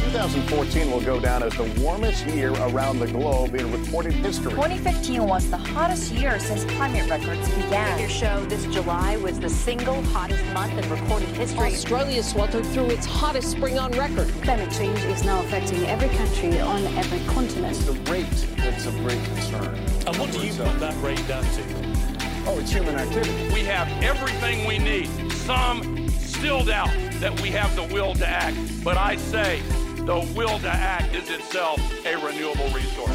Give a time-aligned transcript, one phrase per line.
[0.00, 4.50] 2014 will go down as the warmest year around the globe in recorded history.
[4.52, 7.98] 2015 was the hottest year since climate records began.
[7.98, 11.74] Your show this July was the single hottest month in recorded history.
[11.74, 14.28] Australia sweltered through its hottest spring on record.
[14.42, 17.76] Climate change is now affecting every country on every continent.
[17.80, 19.74] The rate that's of great concern.
[20.06, 21.62] And what do you put that rate down to?
[22.46, 23.52] Oh, it's human activity.
[23.52, 25.08] We have everything we need.
[25.32, 26.90] Some still doubt
[27.20, 29.60] that we have the will to act, but I say
[30.06, 33.10] the will to act is itself a renewable resource.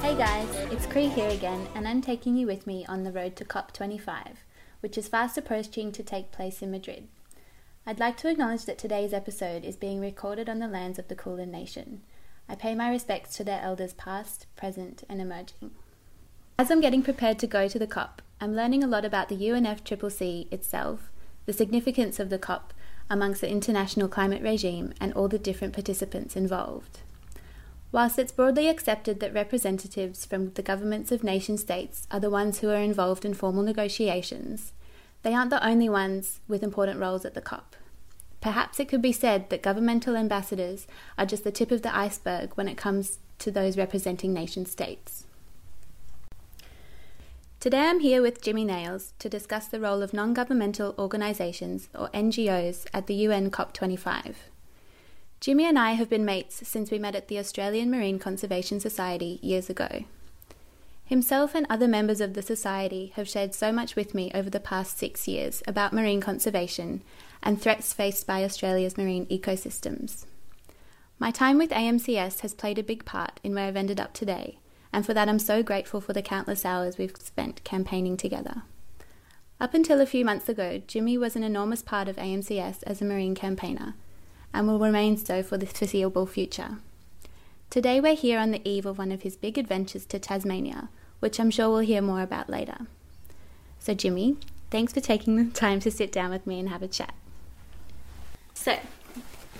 [0.00, 3.36] Hey guys, it's Cree here again, and I'm taking you with me on the road
[3.36, 4.36] to COP25,
[4.80, 7.08] which is fast approaching to take place in Madrid.
[7.86, 11.14] I'd like to acknowledge that today's episode is being recorded on the lands of the
[11.14, 12.00] Kulin Nation.
[12.48, 15.70] I pay my respects to their elders past, present, and emerging.
[16.58, 19.36] As I'm getting prepared to go to the COP, I'm learning a lot about the
[19.36, 21.10] UNFCCC itself,
[21.46, 22.74] the significance of the COP
[23.08, 27.00] amongst the international climate regime, and all the different participants involved.
[27.92, 32.58] Whilst it's broadly accepted that representatives from the governments of nation states are the ones
[32.58, 34.72] who are involved in formal negotiations,
[35.22, 37.76] they aren't the only ones with important roles at the COP.
[38.40, 42.52] Perhaps it could be said that governmental ambassadors are just the tip of the iceberg
[42.56, 45.23] when it comes to those representing nation states.
[47.64, 52.10] Today I'm here with Jimmy Nails to discuss the role of non governmental organisations, or
[52.10, 54.34] NGOs, at the UN COP25.
[55.40, 59.38] Jimmy and I have been mates since we met at the Australian Marine Conservation Society
[59.40, 60.04] years ago.
[61.06, 64.60] Himself and other members of the Society have shared so much with me over the
[64.60, 67.02] past six years about marine conservation
[67.42, 70.26] and threats faced by Australia's marine ecosystems.
[71.18, 74.58] My time with AMCS has played a big part in where I've ended up today
[74.94, 78.62] and for that I'm so grateful for the countless hours we've spent campaigning together.
[79.60, 83.04] Up until a few months ago, Jimmy was an enormous part of AMCS as a
[83.04, 83.94] Marine campaigner,
[84.52, 86.78] and will remain so for the foreseeable future.
[87.70, 91.40] Today we're here on the eve of one of his big adventures to Tasmania, which
[91.40, 92.86] I'm sure we'll hear more about later.
[93.80, 94.36] So, Jimmy,
[94.70, 97.14] thanks for taking the time to sit down with me and have a chat.
[98.54, 98.78] So,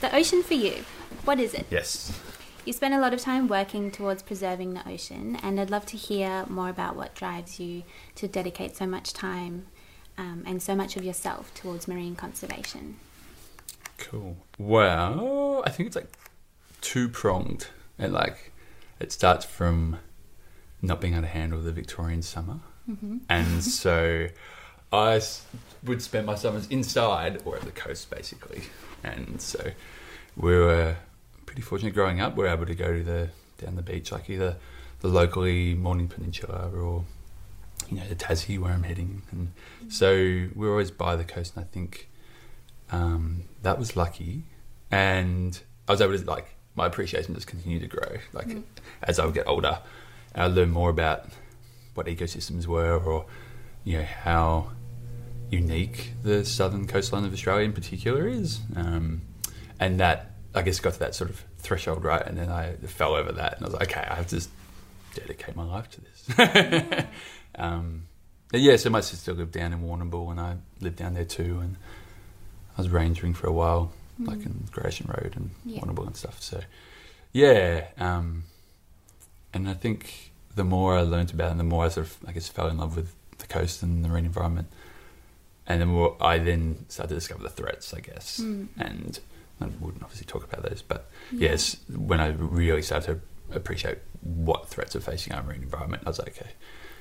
[0.01, 0.85] the ocean for you,
[1.25, 1.67] what is it?
[1.71, 2.17] Yes.
[2.65, 5.99] You spend a lot of time working towards preserving the ocean, and I'd love to
[5.99, 7.83] hear more about what drives you
[8.15, 9.67] to dedicate so much time
[10.17, 12.97] um, and so much of yourself towards marine conservation.
[13.99, 14.39] Cool.
[14.59, 16.11] Well, I think it's like
[16.81, 17.67] two pronged,
[17.99, 18.51] and like
[18.99, 19.99] it starts from
[20.81, 23.19] not being able to handle the Victorian summer, mm-hmm.
[23.29, 24.29] and so
[24.91, 25.21] I
[25.85, 28.63] would spend my summers inside or at the coast, basically,
[29.03, 29.73] and so
[30.35, 30.97] we were
[31.55, 32.35] pretty fortunate growing up.
[32.35, 33.29] We are able to go to the
[33.59, 34.57] down the beach, like either
[34.99, 37.05] the locally Mornington Peninsula or
[37.89, 39.53] you know the Tassie where I'm heading, and
[39.89, 41.55] so we're always by the coast.
[41.55, 42.09] And I think
[42.91, 44.43] um, that was lucky,
[44.91, 48.17] and I was able to like my appreciation just continued to grow.
[48.33, 48.65] Like mm.
[49.05, 49.79] as I would get older,
[50.35, 51.27] I learned more about
[51.95, 53.27] what ecosystems were, or
[53.85, 54.73] you know how
[55.53, 59.23] unique the southern coastline of Australia in particular is, um,
[59.79, 62.25] and that I guess got to that sort of threshold, right?
[62.25, 64.51] And then I fell over that, and I was like, okay, I have to just
[65.15, 67.05] dedicate my life to this.
[67.57, 68.05] um,
[68.53, 71.77] yeah, so my sister lived down in Warrnambool, and I lived down there too, and
[72.77, 74.29] I was rangering for a while, mm.
[74.29, 75.81] like in Great Ocean Road and yeah.
[75.81, 76.41] Warrnambool and stuff.
[76.41, 76.61] So,
[77.33, 78.45] yeah, um,
[79.53, 82.17] and I think the more I learned about it, and the more I sort of,
[82.27, 84.69] I guess, fell in love with the coast and the marine environment,
[85.67, 88.69] and the more I then started to discover the threats, I guess, mm.
[88.79, 89.19] and
[89.61, 91.51] I wouldn't obviously talk about those, but yeah.
[91.51, 93.21] yes, when I really started
[93.51, 96.51] to appreciate what threats are facing our marine environment, I was like, okay,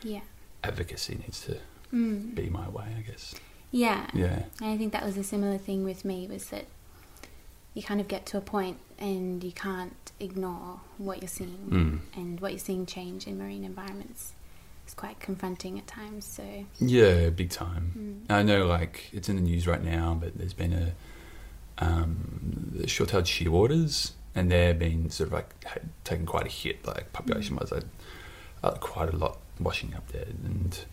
[0.03, 0.22] yeah,
[0.64, 1.58] advocacy needs to
[1.94, 2.34] mm.
[2.36, 3.36] be my way, I guess.
[3.72, 4.44] Yeah, yeah.
[4.62, 6.66] And I think that was a similar thing with me was that
[7.74, 12.00] you kind of get to a point and you can't ignore what you're seeing mm.
[12.16, 14.34] and what you're seeing change in marine environments.
[14.85, 16.25] It's quite confronting at times.
[16.25, 16.44] So
[16.80, 18.26] yeah, big time.
[18.29, 18.34] Mm.
[18.34, 20.94] I know, like it's in the news right now, but there's been a
[21.79, 25.66] um, the short-tailed shearwaters, and they're been sort of like
[26.03, 27.84] taking quite a hit, like population-wise, like,
[28.64, 30.85] uh, quite a lot washing up there, and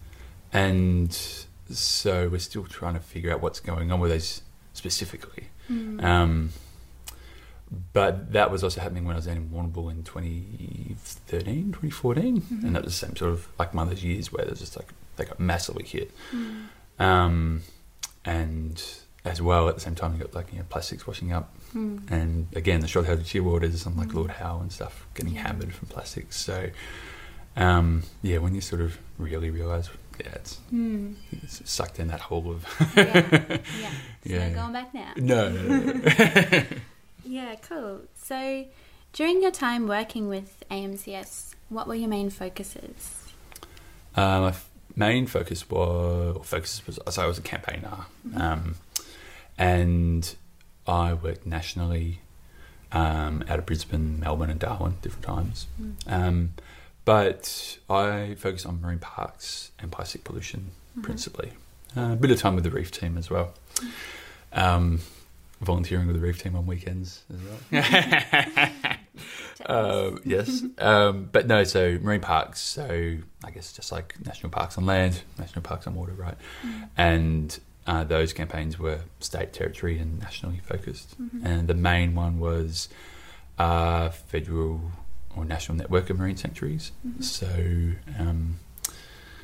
[0.53, 4.43] and so we're still trying to figure out what's going on with those
[4.73, 5.45] specifically.
[5.71, 6.03] Mm.
[6.03, 6.51] Um,
[7.93, 12.67] but that was also happening when I was in Warrnambool in 2013, 2014, mm-hmm.
[12.67, 14.77] and that was the same sort of like one of those years where there's just
[14.77, 16.11] like they got massively hit.
[16.33, 16.67] Mm.
[16.99, 17.63] Um,
[18.25, 18.83] and
[19.25, 22.01] as well at the same time you've got like you know plastics washing up mm.
[22.11, 24.15] and again the short-tailed shearwaters and like mm.
[24.15, 26.71] Lord Howe and stuff getting hammered from plastics so
[27.57, 29.89] um, yeah when you sort of really realise
[30.21, 31.13] yeah, it's, Hmm.
[31.33, 32.67] it's sucked in that hole of.
[32.97, 33.59] Yeah.
[33.79, 33.91] Yeah.
[34.23, 34.51] So Yeah.
[34.51, 35.13] going back now.
[35.17, 36.63] no, no, no, no.
[37.25, 38.01] Yeah, cool.
[38.23, 38.67] So
[39.13, 43.33] during your time working with AMCS, what were your main focuses?
[44.15, 48.05] Uh, my f- main focus was, or focus was, so I was a campaigner,
[48.37, 48.75] um,
[49.61, 50.35] and
[50.87, 52.21] I worked nationally
[52.91, 55.67] um, out of Brisbane, Melbourne, and Darwin, different times.
[56.07, 56.55] Um,
[57.05, 60.71] but I focus on marine parks and plastic pollution
[61.03, 61.53] principally.
[61.97, 63.53] Uh, a bit of time with the reef team as well.
[64.53, 65.01] Um,
[65.61, 67.41] volunteering with the reef team on weekends as
[67.73, 68.73] well.
[69.67, 71.65] Um, yes, um, but no.
[71.65, 72.61] So marine parks.
[72.61, 76.37] So I guess just like national parks on land, national parks on water, right?
[76.97, 77.59] And
[77.91, 81.17] uh, those campaigns were state, territory, and nationally focused.
[81.45, 82.89] And the main one was
[83.59, 84.93] uh, federal
[85.37, 86.93] or national network of marine sanctuaries.
[87.19, 87.49] So
[88.17, 88.61] um,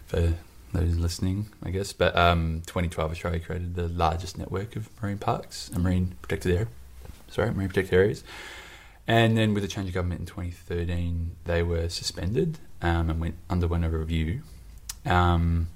[0.07, 0.35] for
[0.73, 5.69] those listening, I guess, but um, 2012 Australia created the largest network of marine parks
[5.75, 6.69] and marine protected area.
[7.29, 8.23] Sorry, marine protected areas.
[9.09, 13.35] And then with the change of government in 2013, they were suspended um, and went
[13.51, 14.43] underwent a review.
[15.05, 15.67] Um,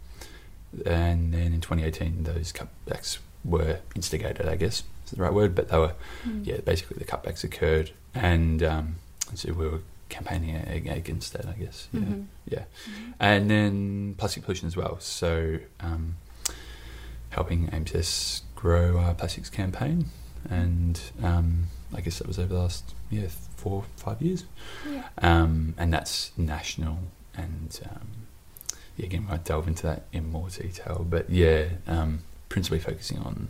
[0.87, 5.69] and then in 2018, those cutbacks were instigated, I guess is the right word, but
[5.69, 5.95] they were,
[6.43, 8.95] yeah, basically the cutbacks occurred, and um,
[9.35, 10.57] so we were campaigning
[10.89, 11.89] against that, I guess.
[11.93, 12.25] Yeah, Mhm.
[12.49, 12.65] yeah.
[13.19, 14.99] And then plastic pollution as well.
[15.01, 16.17] So um,
[17.31, 20.07] helping AMCS grow our plastics campaign,
[20.49, 21.65] and um,
[21.95, 24.45] I guess that was over the last yeah four five years,
[24.89, 25.05] Yeah.
[25.19, 26.99] um, and that's national.
[27.37, 28.09] And um,
[29.01, 33.49] yeah, again, I delve into that in more detail, but yeah, um, principally focusing on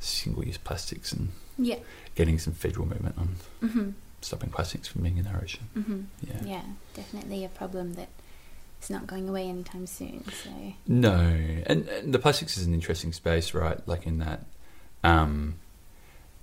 [0.00, 1.78] single-use plastics and Yeah.
[2.14, 3.90] getting some federal movement on hmm
[4.22, 5.68] stopping plastics from being in our ocean.
[5.74, 6.42] hmm Yeah.
[6.44, 6.62] Yeah,
[6.94, 8.08] definitely a problem that
[8.82, 10.24] is not going away anytime soon.
[10.42, 10.50] So
[10.86, 11.14] No,
[11.66, 13.78] and, and the plastics is an interesting space, right?
[13.86, 14.44] Like in that,
[15.04, 15.56] um,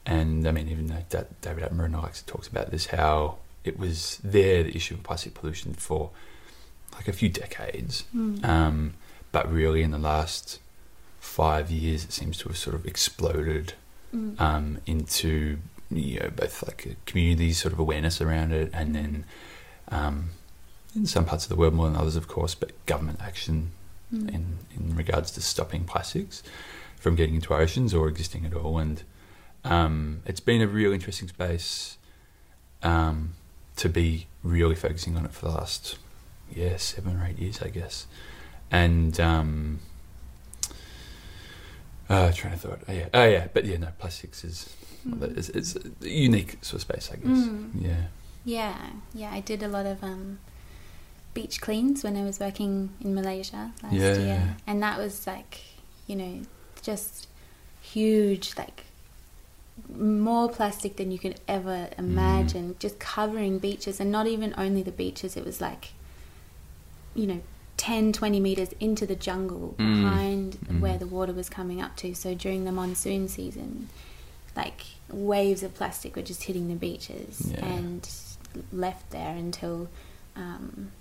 [0.06, 4.20] and I mean, even though Da- David Attenborough Alex talks about this, how it was
[4.24, 6.12] there the issue of plastic pollution for
[6.96, 8.04] like a few decades,
[8.44, 8.94] um,
[9.32, 10.60] but really in the last
[11.20, 13.74] five years, it seems to have sort of exploded
[14.14, 14.40] Mm.
[14.40, 15.58] um, into
[15.90, 19.26] you know both like a community sort of awareness around it, and then
[19.90, 20.30] um,
[20.96, 23.72] in some parts of the world more than others, of course, but government action
[24.14, 24.30] Mm.
[24.36, 24.44] in
[24.78, 26.44] in regards to stopping plastics
[27.00, 28.78] from getting into our oceans or existing at all.
[28.78, 29.02] And
[29.64, 31.98] um, it's been a real interesting space
[32.84, 33.34] um,
[33.78, 35.98] to be really focusing on it for the last
[36.54, 38.08] yeah seven or eight years, I guess.
[38.72, 39.80] And um,
[42.10, 44.76] uh, trying to thought, oh yeah, oh yeah, but yeah, no, plastics is
[45.22, 47.48] it's, it's a unique sort of space, I guess.
[47.48, 47.70] Mm.
[47.82, 48.04] Yeah.
[48.46, 48.78] yeah,
[49.14, 50.40] yeah, I did a lot of um,
[51.34, 54.18] beach cleans when I was working in Malaysia last Yeah.
[54.18, 55.62] year, and that was like,
[56.08, 56.42] you know,
[56.82, 57.28] just
[57.82, 58.86] huge, like
[59.96, 64.92] more plastic than you could ever imagine, just covering beaches, and not even only the
[64.92, 65.36] beaches.
[65.36, 65.90] It was like,
[67.16, 67.42] you know.
[67.76, 70.04] 10 20 meters into the jungle Mm.
[70.04, 70.80] behind Mm.
[70.80, 73.90] where the water was coming up to so during the monsoon season
[74.56, 77.66] like waves of plastic were just hitting the beaches Yeah.
[77.66, 78.08] and
[78.72, 79.90] left there until
[80.36, 80.92] um,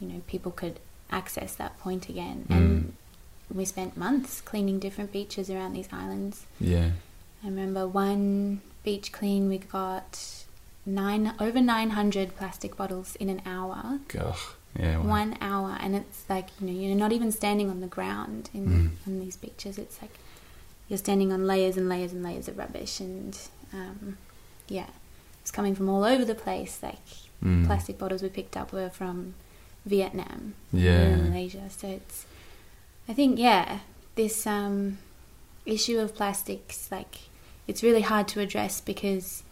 [0.00, 0.80] you know people could
[1.10, 2.56] access that point again Mm.
[2.56, 2.92] and
[3.54, 6.92] we spent months cleaning different beaches around these islands Yeah.
[7.44, 10.18] i remember one beach clean we got
[10.86, 14.36] nine over 900 plastic bottles in an hour Ugh.
[14.78, 14.98] Yeah.
[14.98, 15.06] wow.
[15.08, 18.66] one hour and it's like you know you're not even standing on the ground in
[18.66, 18.90] Mm.
[19.06, 20.10] on these beaches it's like
[20.88, 23.38] you're standing on layers and layers and layers of rubbish and
[23.72, 24.18] um,
[24.68, 24.86] yeah
[25.40, 26.98] it's coming from all over the place like
[27.42, 27.66] Mm.
[27.66, 29.34] plastic bottles we picked up were from
[29.86, 31.00] Vietnam Yeah.
[31.02, 32.26] and Malaysia so it's
[33.08, 33.80] I think yeah
[34.16, 34.98] this um,
[35.66, 37.18] issue of plastics like
[37.68, 39.42] it's really hard to address because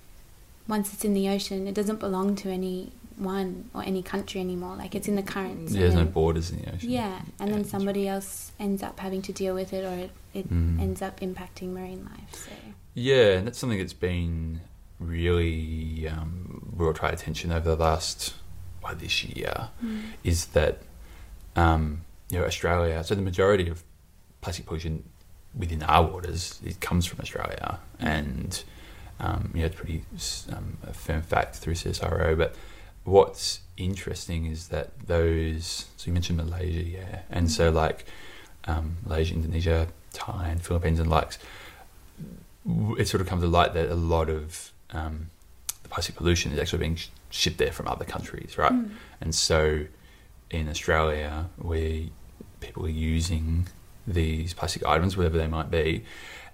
[0.67, 2.93] once it's in the ocean it doesn't belong to any
[3.25, 6.62] one or any country anymore like it's in the currents Yeah, there's no borders in
[6.62, 6.91] the ocean.
[6.91, 10.11] yeah, and then that's somebody else ends up having to deal with it, or it,
[10.35, 10.81] it Mm.
[10.81, 12.33] ends up impacting marine life.
[12.47, 12.50] So
[12.95, 14.61] Yeah, and that's something that's been
[14.99, 18.35] really um, brought to our attention over the last
[18.83, 19.69] well, this year
[20.25, 20.79] is that
[21.57, 23.02] um, you know Australia.
[23.05, 23.85] So the majority of
[24.41, 25.05] plastic pollution
[25.57, 28.62] within our waters it comes from Australia, and
[29.21, 30.05] um, you know it's pretty
[30.52, 32.37] um, a firm fact through CSIRO.
[32.37, 32.55] But
[33.05, 35.87] what's interesting is that those.
[35.97, 38.05] So you mentioned Malaysia, yeah, and so like
[38.65, 41.39] um, Malaysia, Indonesia, Thailand, Philippines, and likes
[42.99, 45.31] it sort of comes to light that a lot of um,
[45.83, 48.73] the plastic pollution is actually being sh- shipped there from other countries, right?
[49.21, 49.87] And so
[50.51, 52.13] in Australia, we
[52.61, 53.67] people are using
[54.07, 56.05] these plastic items, whatever they might be,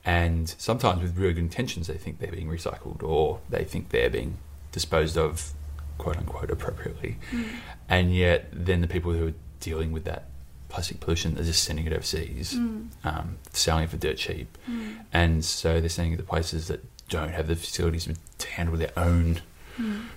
[0.04, 4.10] and sometimes with really good intentions, they think they're being recycled or they think they're
[4.10, 4.38] being
[4.72, 5.52] disposed of,
[5.98, 7.44] quote unquote, appropriately, mm.
[7.88, 10.24] and yet then the people who are dealing with that
[10.68, 12.88] plastic pollution are just sending it overseas, mm.
[13.04, 14.96] um, selling it for dirt cheap, mm.
[15.12, 18.92] and so they're sending it to places that don't have the facilities to handle their
[18.96, 19.40] own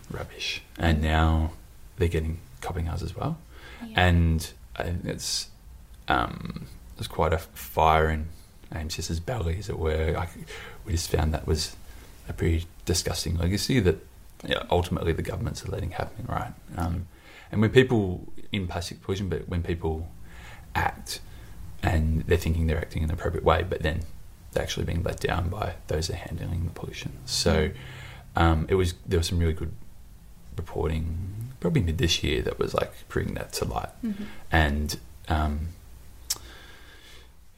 [0.10, 1.52] rubbish, and now
[1.98, 3.38] they're getting copying ours as well,
[3.96, 5.50] and I think it's
[6.08, 8.28] um, there's quite a fire in
[8.74, 10.16] AMCS's belly, as it were.
[10.18, 10.28] I,
[10.86, 11.76] we just found that was
[12.28, 14.06] a pretty disgusting legacy that
[14.46, 16.54] yeah, ultimately the governments are letting happen, right?
[16.78, 17.08] Um,
[17.52, 20.08] and when people in plastic pollution, but when people
[20.76, 21.20] act
[21.84, 24.02] and they're thinking they're acting in an appropriate way, but then
[24.52, 27.14] they're actually being let down by those that are handling the pollution.
[27.26, 27.72] So
[28.36, 29.72] um, it was there was some really good
[30.58, 33.90] reporting, probably mid this year, that was like bringing that to light,
[34.52, 35.68] and um,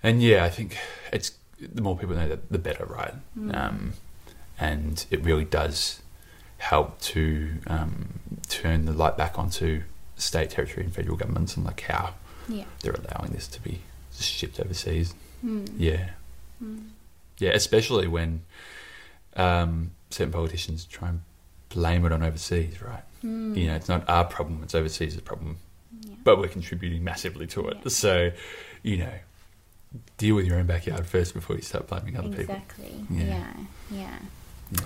[0.02, 0.78] and yeah, I think
[1.12, 3.14] it's the more people know that, the better, right?
[3.56, 3.94] Um,
[4.60, 6.02] and it really does
[6.64, 8.08] help to um,
[8.48, 9.82] turn the light back onto
[10.16, 12.14] state, territory, and federal governments and like how
[12.48, 12.64] Yeah.
[12.82, 13.82] they're allowing this to be
[14.18, 15.14] shipped overseas.
[15.78, 16.12] Yeah,
[17.40, 18.44] yeah, especially when
[19.36, 21.22] um, certain politicians try and
[21.68, 23.04] blame it on overseas, right?
[23.22, 25.58] You know, it's not our problem; it's overseas' problem,
[26.24, 27.78] but we're contributing massively to it.
[27.84, 27.90] Yeah.
[27.90, 28.32] So,
[28.84, 29.14] you know,
[30.18, 32.56] deal with your own backyard first before you start blaming other people.
[32.56, 33.04] Exactly.
[33.10, 33.54] Yeah.
[33.92, 34.20] Yeah.
[34.72, 34.80] yeah.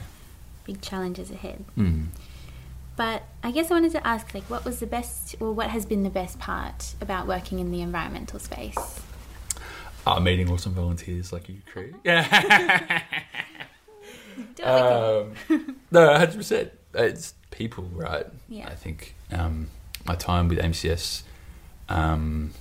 [0.67, 0.73] Yeah.
[0.73, 1.63] Big challenges ahead.
[1.77, 2.07] Mm.
[2.95, 5.85] But I guess I wanted to ask, like, what was the best, or what has
[5.85, 9.01] been the best part about working in the environmental space?
[10.05, 11.95] Uh, meeting awesome volunteers like you, Craig.
[12.03, 12.93] Yeah.
[14.63, 15.33] um,
[15.91, 16.71] no, hundred percent.
[16.93, 18.25] It's people, right?
[18.47, 18.67] Yeah.
[18.67, 19.69] I think um,
[20.05, 21.23] my time with MCS,
[21.89, 22.51] um,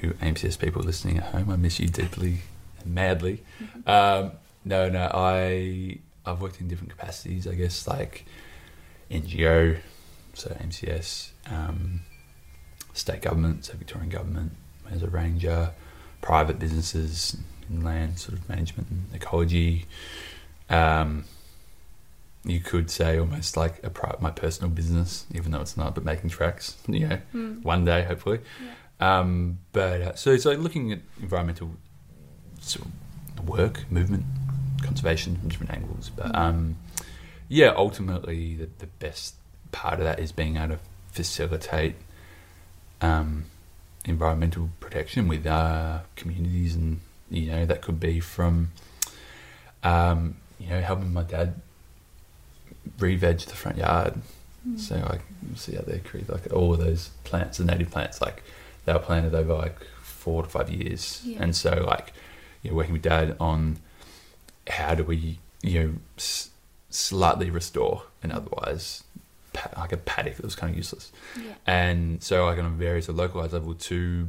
[0.00, 2.38] who MCS people listening at home, I miss you deeply
[2.80, 3.42] and madly.
[3.86, 4.32] Um,
[4.64, 5.98] no, no, I
[6.30, 7.46] I've worked in different capacities.
[7.46, 8.24] I guess like
[9.10, 9.78] NGO,
[10.34, 12.00] so MCS, um,
[12.92, 14.52] state government, so Victorian government
[14.90, 15.70] as a ranger,
[16.20, 17.36] private businesses
[17.70, 19.86] in land sort of management and ecology.
[20.70, 21.24] Um,
[22.44, 26.04] you could say almost like a pri- my personal business, even though it's not, but
[26.04, 26.76] making tracks.
[26.88, 27.18] You know,
[27.62, 28.40] one day hopefully.
[29.00, 31.72] Um, but uh, so it's like looking at environmental
[32.60, 32.86] sort
[33.36, 34.24] of work, movement,
[34.82, 36.10] conservation from different angles.
[36.14, 36.76] But um,
[37.48, 39.34] yeah, ultimately the, the best
[39.72, 40.78] part of that is being able to
[41.12, 41.94] facilitate
[43.00, 43.44] um,
[44.04, 48.70] environmental protection with uh, communities, and you know that could be from
[49.82, 51.54] um, you know helping my dad
[52.98, 54.14] re-veg the front yard.
[54.76, 55.18] So I
[55.56, 58.42] see how they create like all of those plants, the native plants, like
[58.84, 61.38] they were planted over like four to five years, Yeah.
[61.42, 62.12] and so like
[62.62, 63.78] you know working with dad on
[64.68, 66.50] how do we you know s-
[66.90, 69.04] slightly restore an otherwise
[69.52, 71.12] pa- like a paddock that was kind of useless.
[71.36, 71.54] Yeah.
[71.66, 74.28] And so, like on a various localized level to,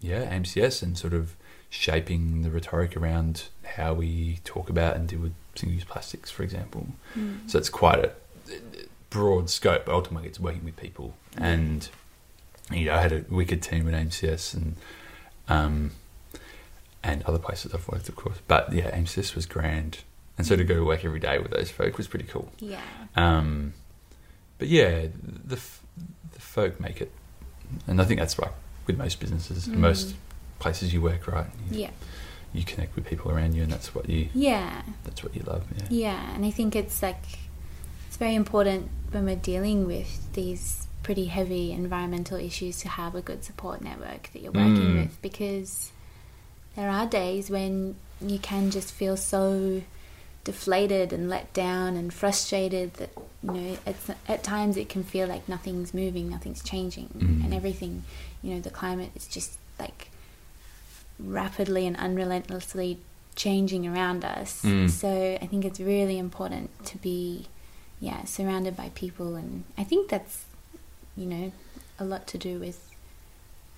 [0.00, 1.36] yeah, MCS and sort of
[1.68, 3.44] shaping the rhetoric around
[3.76, 6.86] how we talk about and deal with single-use plastics, for example.
[7.46, 8.12] So it's quite a
[9.10, 9.84] broad scope.
[9.86, 11.88] But ultimately, it's working with people, and
[12.72, 14.76] you know, I had a wicked team at MCS and
[15.48, 15.90] um,
[17.02, 18.38] and other places I've worked, of course.
[18.46, 19.98] But yeah, MCS was grand,
[20.38, 22.50] and so to go to work every day with those folk was pretty cool.
[22.58, 22.80] Yeah.
[23.16, 23.74] Um,
[24.58, 25.06] but yeah,
[25.46, 25.56] the
[26.32, 27.10] the folk make it,
[27.86, 28.52] and I think that's like
[28.86, 30.14] with most businesses, and most
[30.58, 31.46] places you work, right?
[31.70, 31.90] You, Yeah.
[32.52, 34.82] you connect with people around you, and that's what you Yeah.
[35.04, 35.64] that's what you love.
[35.76, 35.86] Yeah.
[35.90, 37.22] Yeah, and I think it's like
[38.08, 43.22] it's very important when we're dealing with these pretty heavy environmental issues to have a
[43.22, 45.00] good support network that you're working Mm.
[45.02, 45.92] with because
[46.76, 49.82] there are days when you can just feel so
[50.44, 53.10] deflated and let down and frustrated that
[53.42, 53.76] you know
[54.28, 57.44] at times it can feel like nothing's moving nothing's changing Mm.
[57.44, 58.04] and everything
[58.42, 60.08] you know the climate is just like
[61.18, 62.98] rapidly and unrelentlessly
[63.36, 64.88] changing around us Mm.
[64.90, 67.46] so i think it's really important to be
[68.00, 70.44] yeah surrounded by people and i think that's
[71.16, 71.52] you know
[71.98, 72.90] a lot to do with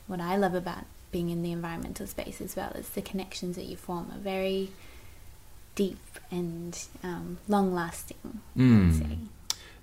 [0.07, 3.67] what i love about being in the environmental space as well is the connections that
[3.67, 4.71] you form are very
[5.75, 5.99] deep
[6.31, 9.29] and um, long lasting Mm.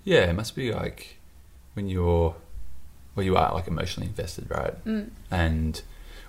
[0.04, 1.16] Yeah, it must be like
[1.74, 2.34] when you're,
[3.14, 4.84] well, you are like emotionally invested, right?
[4.84, 5.10] Mm.
[5.30, 5.82] And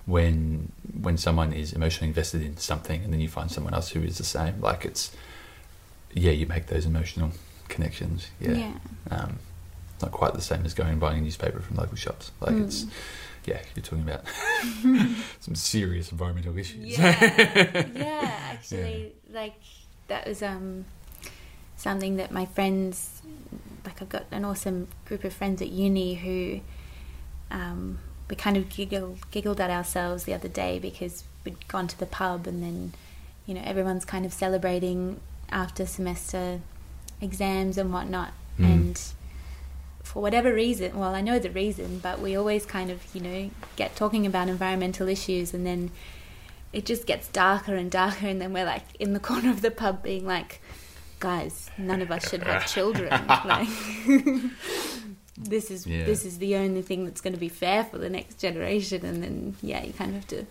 [0.06, 4.02] when when someone is emotionally invested in something, and then you find someone else who
[4.02, 5.10] is the same, like it's,
[6.12, 7.30] yeah, you make those emotional
[7.68, 8.26] connections.
[8.40, 8.72] Yeah, Yeah.
[9.10, 9.38] Um,
[10.02, 12.30] not quite the same as going and buying a newspaper from local shops.
[12.40, 12.64] Like Mm.
[12.64, 12.86] it's,
[13.44, 14.24] yeah, you're talking about
[15.40, 16.98] some serious environmental issues.
[16.98, 18.30] Yeah, yeah.
[18.52, 19.54] Actually, like
[20.08, 20.84] that was um
[21.76, 23.22] something that my friends,
[23.84, 26.60] like I've got an awesome group of friends at uni who,
[27.50, 27.98] um,
[28.30, 32.06] we kind of giggled giggled at ourselves the other day because we'd gone to the
[32.06, 32.92] pub and then,
[33.46, 35.20] you know, everyone's kind of celebrating
[35.50, 36.60] after semester
[37.20, 38.64] exams and whatnot, Mm.
[38.64, 39.00] and
[40.02, 43.50] for whatever reason, well, I know the reason, but we always kind of, you know,
[43.76, 45.90] get talking about environmental issues and then
[46.72, 49.70] it just gets darker and darker, and then we're like in the corner of the
[49.70, 50.60] pub being like,
[51.20, 53.10] guys, none of us should have children.
[53.44, 53.68] like,
[55.38, 56.04] this is Yeah.
[56.04, 59.04] this is the only thing that's going to be fair for the next generation.
[59.04, 60.46] And then, yeah, you kind of have to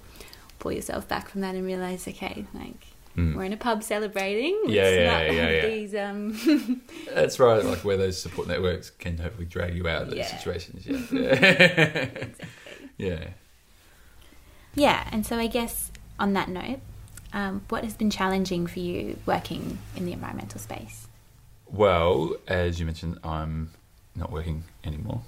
[0.59, 2.87] pull yourself back from that and realize, okay, like.
[3.17, 3.35] Mm.
[3.35, 4.57] We're in a pub celebrating.
[4.67, 5.67] Yeah, yeah, yeah, yeah.
[5.67, 6.81] these um,
[7.13, 7.63] That's right.
[7.63, 10.37] Like where those support networks can hopefully drag you out of those Yeah.
[10.37, 10.85] situations.
[10.85, 12.07] Yeah.
[12.97, 13.07] Yeah.
[13.19, 13.27] yeah.
[14.75, 16.79] Yeah, and so I guess on that note,
[17.33, 21.07] um, what has been challenging for you working in the environmental space?
[21.69, 23.71] Well, as you mentioned, I'm
[24.15, 25.21] not working anymore.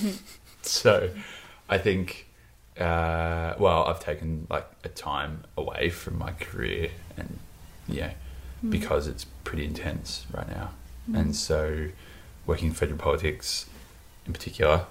[0.62, 1.10] so
[1.68, 2.25] I think,
[2.78, 7.38] uh, well, I've taken like a time away from my career and,
[7.88, 8.12] yeah,
[8.68, 10.70] because it's pretty intense right now.
[11.14, 11.88] And so
[12.46, 13.66] working in federal politics
[14.26, 14.86] in particular,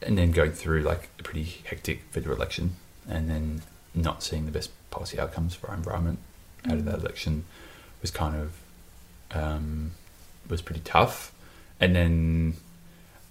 [0.00, 2.76] and then going through like a pretty hectic federal election
[3.08, 3.62] and then
[3.94, 6.18] not seeing the best policy outcomes for our environment
[6.66, 7.44] out of that election
[8.00, 8.52] was kind of
[9.32, 9.92] um,
[10.48, 11.32] was pretty tough.
[11.80, 12.54] And then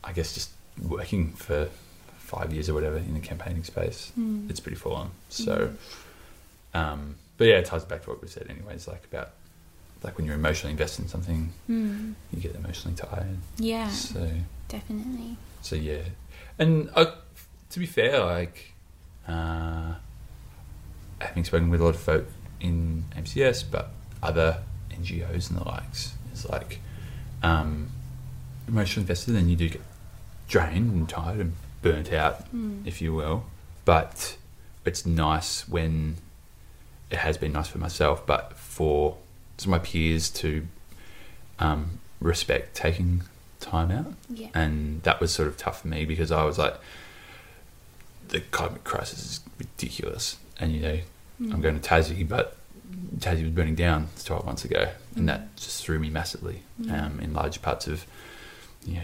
[0.04, 1.70] I guess just working for
[2.28, 4.12] five years or whatever in the campaigning space,
[4.50, 5.12] it's pretty full on.
[5.30, 5.74] So,
[6.74, 8.88] um, but yeah, it ties back to what we said, anyways.
[8.88, 9.30] Like about
[10.04, 12.14] like when you're emotionally invested in something, Mm.
[12.34, 13.38] you get emotionally tired.
[13.58, 14.30] Yeah, So,
[14.68, 15.38] definitely.
[15.62, 16.04] so yeah,
[16.60, 17.06] and uh,
[17.72, 18.74] to be fair, like
[19.28, 19.94] uh,
[21.22, 22.28] having spoken with a lot of folk
[22.60, 23.90] in MCS, but
[24.22, 26.80] other NGOs and the likes, is like
[27.42, 27.90] um,
[28.68, 29.82] emotionally invested, and you do get
[30.50, 32.46] drained and tired and burnt out,
[32.86, 33.46] if you will.
[33.86, 34.38] But
[34.86, 36.18] it's nice when
[37.10, 39.18] it has been nice for myself, but for
[39.58, 40.68] some of my peers to
[41.60, 43.22] um, respect taking
[43.60, 44.14] time out.
[44.30, 44.50] Yeah.
[44.54, 46.76] and that was sort of tough for me because I was like,
[48.30, 51.00] the climate crisis is ridiculous, and you know,
[51.40, 52.58] I'm going to Tassie, but
[53.20, 56.62] Tassie was burning down 12 months ago, and that just threw me massively
[56.92, 58.06] um, in large parts of
[58.86, 59.02] you know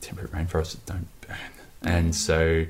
[0.00, 1.36] temperate rainforests that don't burn,
[1.82, 2.66] and so,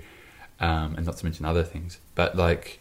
[0.61, 2.79] um, and not to mention other things, but like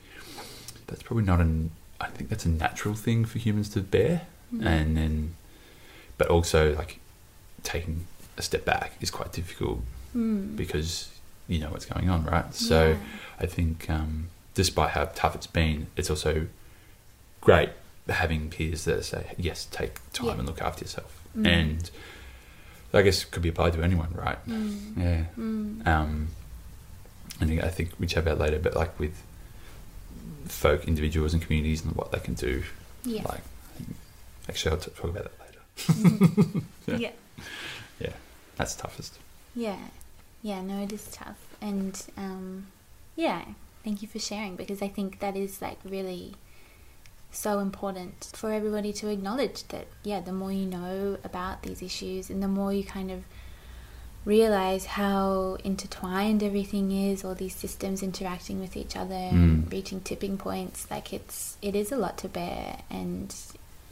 [0.87, 1.71] that's probably not an.
[1.99, 4.21] I think that's a natural thing for humans to bear,
[4.61, 5.35] and then,
[6.17, 6.99] but also like
[7.63, 8.05] taking
[8.37, 9.81] a step back is quite difficult
[10.55, 11.09] because
[11.47, 12.53] you know what's going on, right?
[12.53, 12.97] So Yeah.
[13.39, 16.47] I think, um, despite how tough it's been, it's also
[17.41, 17.69] great
[18.09, 20.33] having peers that say, "Yes, take time Yeah.
[20.39, 21.89] and look after yourself," and
[22.93, 24.39] I guess it could be applied to anyone, right?
[24.97, 25.25] Yeah.
[25.37, 26.27] Um,
[27.39, 29.21] and I think we chat about later, but like with
[30.47, 32.63] folk, individuals, and communities, and what they can do.
[33.03, 33.23] Yeah.
[33.23, 33.41] Like,
[34.49, 36.61] actually, I'll t- talk about that later.
[36.87, 36.97] yeah.
[36.97, 37.11] Yeah.
[37.99, 38.13] Yeah,
[38.55, 39.19] that's toughest.
[39.55, 39.77] Yeah.
[40.41, 41.37] Yeah, no, it is tough.
[41.61, 42.67] And um,
[43.15, 43.43] yeah,
[43.83, 46.35] thank you for sharing because I think that is like really
[47.37, 52.29] so important for everybody to acknowledge that, yeah, the more you know about these issues
[52.29, 53.21] and the more you kind of
[54.25, 59.71] realize how intertwined everything is, all these systems interacting with each other and Mm.
[59.71, 63.33] reaching tipping points, like it's it is a lot to bear and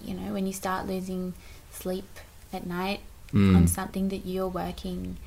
[0.04, 1.34] you know, when you start losing
[1.72, 2.20] sleep
[2.52, 3.00] at night
[3.34, 3.56] Mm.
[3.56, 5.18] on something that you're working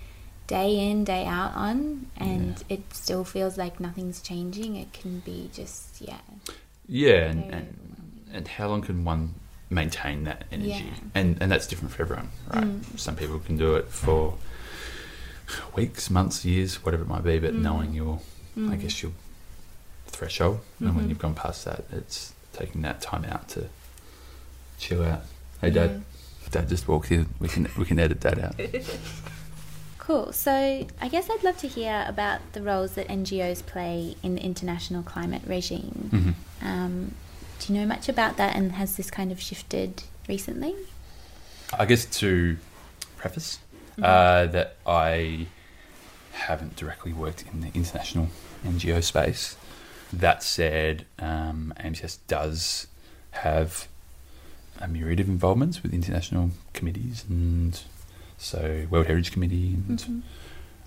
[0.47, 4.77] day in, day out on, and it still feels like nothing's changing.
[4.77, 6.21] It can be just, yeah.
[6.87, 7.88] Yeah, and, and
[8.33, 9.35] and how long can one
[9.71, 10.69] maintain that energy?
[10.71, 10.95] Yeah.
[11.15, 12.69] And and that's different for everyone, right?
[12.97, 14.35] Some people can do it for
[15.77, 17.39] weeks, months, years, whatever it might be.
[17.39, 18.21] But knowing your,
[18.69, 19.13] I guess your
[20.07, 23.69] threshold, and when you've gone past that, it's taking that time out to
[24.79, 25.23] chill out.
[25.61, 26.03] Hey, Dad.
[26.51, 27.27] Dad just walked in.
[27.41, 28.55] We can we can edit that out.
[29.99, 30.33] Cool.
[30.33, 34.43] So, I guess I'd love to hear about the roles that NGOs play in the
[34.43, 36.09] international climate regime.
[36.63, 36.67] Mhm.
[36.67, 37.15] Um,
[37.59, 40.75] do you know much about that, and has this kind of shifted recently?
[41.77, 42.57] I guess to
[43.17, 43.59] preface
[44.03, 45.47] uh, that I
[46.33, 48.29] haven't directly worked in the international
[48.65, 49.57] NGO space.
[50.13, 52.87] That said, um, AMCS does
[53.33, 53.89] have
[54.81, 57.81] a myriad of involvements with international committees and
[58.39, 60.23] so World Heritage Committee and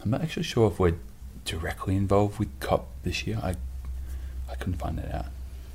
[0.01, 0.95] I'm not actually sure if we're
[1.45, 3.39] directly involved with COP this year.
[3.43, 3.55] I
[4.49, 5.25] I couldn't find that out.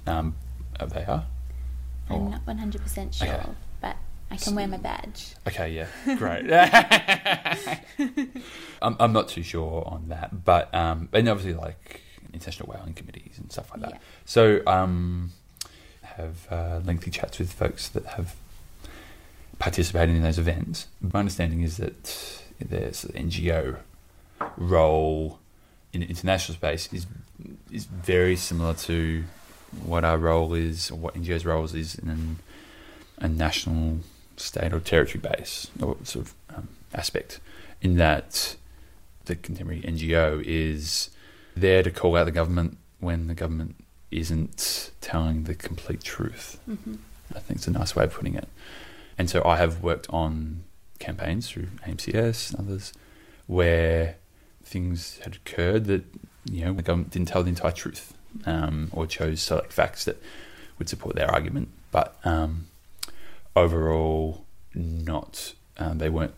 [0.07, 0.35] Um,
[0.79, 1.27] uh, they are.
[2.09, 3.47] I'm not 100% sure, Okay.
[3.81, 3.97] but
[4.31, 5.35] I can wear my badge.
[5.47, 5.87] Okay, yeah,
[6.17, 6.51] great.
[8.83, 13.39] I'm, I'm not too sure on that, but um, and obviously like international whaling committees
[13.39, 13.91] and stuff like that.
[13.93, 13.99] Yeah.
[14.25, 15.33] So um,
[16.03, 18.35] have uh, lengthy chats with folks that have
[19.59, 20.87] participated in those events.
[21.01, 23.79] My understanding is that there's an NGO
[24.57, 25.39] role
[25.93, 27.07] in the international space is
[27.71, 29.25] is very similar to
[29.85, 32.37] what our role is, or what NGO's roles is in
[33.19, 33.99] a national,
[34.37, 37.41] state, or territory base, or sort of um, aspect.
[37.83, 38.57] In that,
[39.27, 41.11] the contemporary NGO is
[41.57, 43.77] there to call out the government when the government
[44.11, 46.59] isn't telling the complete truth.
[47.35, 48.49] I think it's a nice way of putting it.
[49.19, 50.65] And so I have worked on
[50.99, 52.93] campaigns through AMCS and others
[53.47, 54.17] where
[54.65, 56.05] things had occurred that
[56.45, 60.23] you know the government didn't tell the entire truth um, or chose select facts that
[60.79, 62.67] would support their argument, but um,
[63.55, 64.45] overall,
[64.75, 66.35] not um, they weren't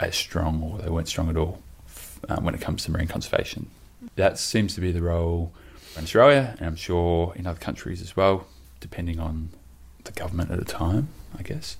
[0.00, 1.60] as strong or they weren't strong at all
[2.28, 3.70] um, when it comes to marine conservation.
[4.16, 5.52] That seems to be the role
[5.96, 8.46] in Australia, and I'm sure in other countries as well,
[8.80, 9.50] depending on
[10.04, 11.76] the government at the time, I guess.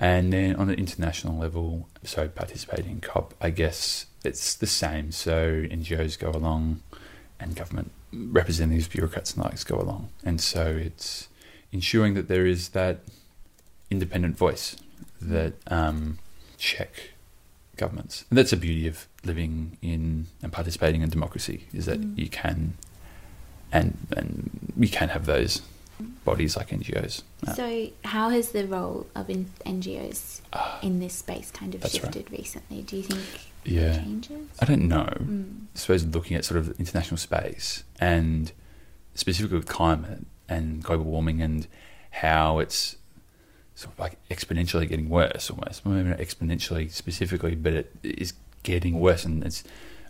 [0.00, 5.12] And then on the international level, so participating in COP, I guess it's the same.
[5.12, 6.80] So NGOs go along,
[7.38, 11.28] and government representatives, bureaucrats, and likes go along, and so it's
[11.72, 13.00] ensuring that there is that
[13.90, 14.76] independent voice
[15.20, 16.18] that um,
[16.58, 17.10] check
[17.76, 18.24] governments.
[18.30, 22.74] And that's the beauty of living in and participating in democracy is that you can
[23.72, 25.62] and and you can have those
[26.24, 27.22] bodies like NGOs.
[27.46, 30.40] Uh, So, how has the role of NGOs
[30.82, 31.82] in this space kind of Ah.
[31.82, 32.14] That's right.
[32.14, 32.82] shifted recently?
[32.82, 33.24] Do you think
[33.68, 33.96] Yeah.
[33.96, 34.48] changes?
[34.60, 35.08] I don't know.
[35.18, 35.64] Mm.
[35.74, 38.52] I suppose looking at sort of international space and
[39.14, 41.66] specifically with climate and global warming and
[42.10, 42.96] how it's
[43.74, 45.84] sort of like exponentially getting worse almost.
[45.84, 49.64] Well, maybe not exponentially specifically, but it is getting worse and it's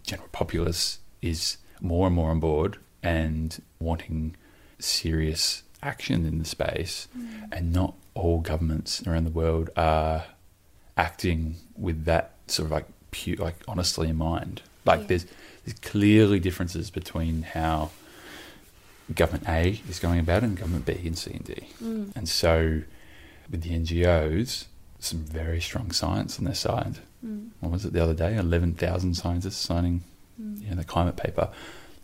[0.05, 4.37] general populace is more and more on board and wanting
[4.79, 7.09] serious action in the space
[7.53, 10.25] and not all governments around the world are
[10.97, 14.63] acting with that sort of like pure like honestly in mind.
[14.85, 15.07] Like Yeah.
[15.07, 15.27] there's
[15.65, 17.91] there's clearly differences between how
[19.15, 21.69] government A is going about it and government B and C and D.
[21.83, 22.17] Mm.
[22.17, 22.83] And so
[23.51, 24.67] with the NGOs,
[24.99, 26.99] some very strong science on their side.
[27.25, 27.51] Mm.
[27.61, 28.37] What was it the other day?
[28.37, 30.03] Eleven thousand scientists signing
[30.41, 30.63] mm.
[30.63, 31.49] you know, the climate paper.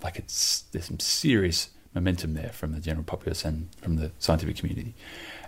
[0.03, 4.57] Like it's there's some serious momentum there from the general populace and from the scientific
[4.57, 4.94] community.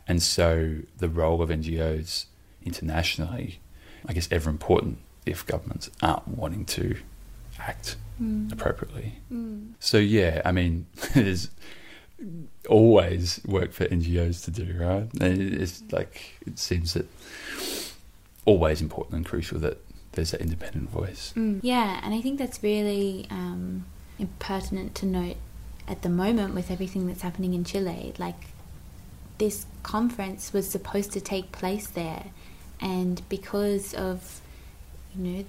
[0.07, 2.27] And so the role of NGOs
[2.63, 3.61] internationally,
[4.07, 6.97] I guess, ever important if governments aren't wanting to
[7.59, 7.97] act
[8.53, 9.15] appropriately.
[9.81, 11.51] So yeah, I mean, there's
[12.69, 15.09] always work for NGOs to do, right?
[15.21, 17.07] And It's like it seems that
[18.45, 19.79] always important and crucial that
[20.13, 21.33] there's that independent voice.
[21.37, 21.61] Mm.
[21.63, 23.85] Yeah, and I think that's really um,
[24.39, 25.37] pertinent to note
[25.87, 28.15] at the moment with everything that's happening in Chile.
[28.19, 28.47] Like,
[29.39, 32.27] this conference was supposed to take place there,
[32.81, 34.41] and because of,
[35.17, 35.45] you know,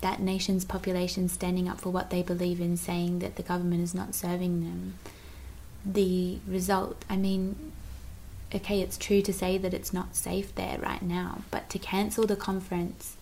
[0.00, 3.94] that nation's population standing up for what they believe in, saying that the government is
[3.94, 4.94] not serving them,
[5.84, 7.72] the result, I mean,
[8.54, 12.26] okay, it's true to say that it's not safe there right now, but to cancel
[12.26, 13.16] the conference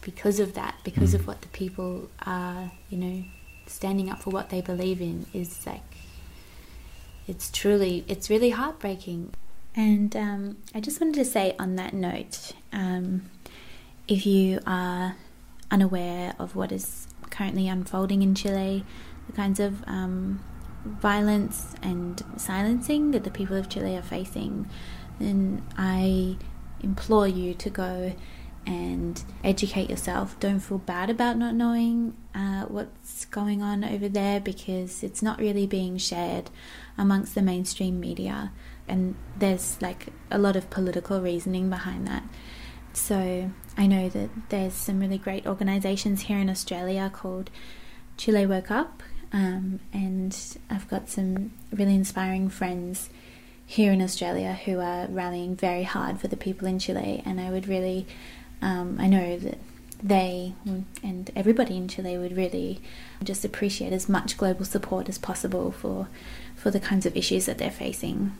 [0.00, 3.24] because of that, because of what the people are, you know,
[3.66, 5.80] standing up for what they believe in is like,
[7.26, 9.32] it's truly, it's really heartbreaking.
[9.74, 13.22] And um, I just wanted to say on that note, um,
[14.08, 15.16] if you are
[15.70, 18.84] unaware of what is currently unfolding in Chile,
[19.26, 20.42] the kinds of um,
[20.84, 24.68] violence and silencing that the people of Chile are facing,
[25.18, 26.36] then I
[26.80, 28.14] implore you to go
[28.66, 30.38] and educate yourself.
[30.40, 35.38] Don't feel bad about not knowing uh, what's going on over there because it's not
[35.38, 36.50] really being shared
[36.98, 38.52] amongst the mainstream media,
[38.88, 42.24] and there's like a lot of political reasoning behind that.
[42.96, 47.50] So I know that there's some really great organisations here in Australia called
[48.16, 50.36] Chile Woke Up, um, and
[50.70, 53.10] I've got some really inspiring friends
[53.66, 57.50] here in Australia who are rallying very hard for the people in Chile, and I
[57.50, 58.06] would really,
[58.62, 59.58] um, I know that
[60.02, 60.54] they
[61.02, 62.80] and everybody in Chile would really
[63.22, 66.08] just appreciate as much global support as possible for
[66.56, 68.32] for the kinds of issues that they're facing.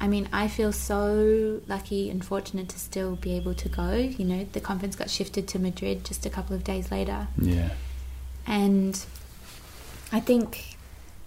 [0.00, 3.92] I mean, I feel so lucky and fortunate to still be able to go.
[3.94, 7.28] You know, the conference got shifted to Madrid just a couple of days later.
[7.40, 7.70] Yeah.
[8.46, 9.02] And
[10.12, 10.76] I think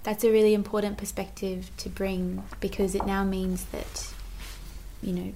[0.03, 4.13] that's a really important perspective to bring because it now means that,
[5.01, 5.33] you know,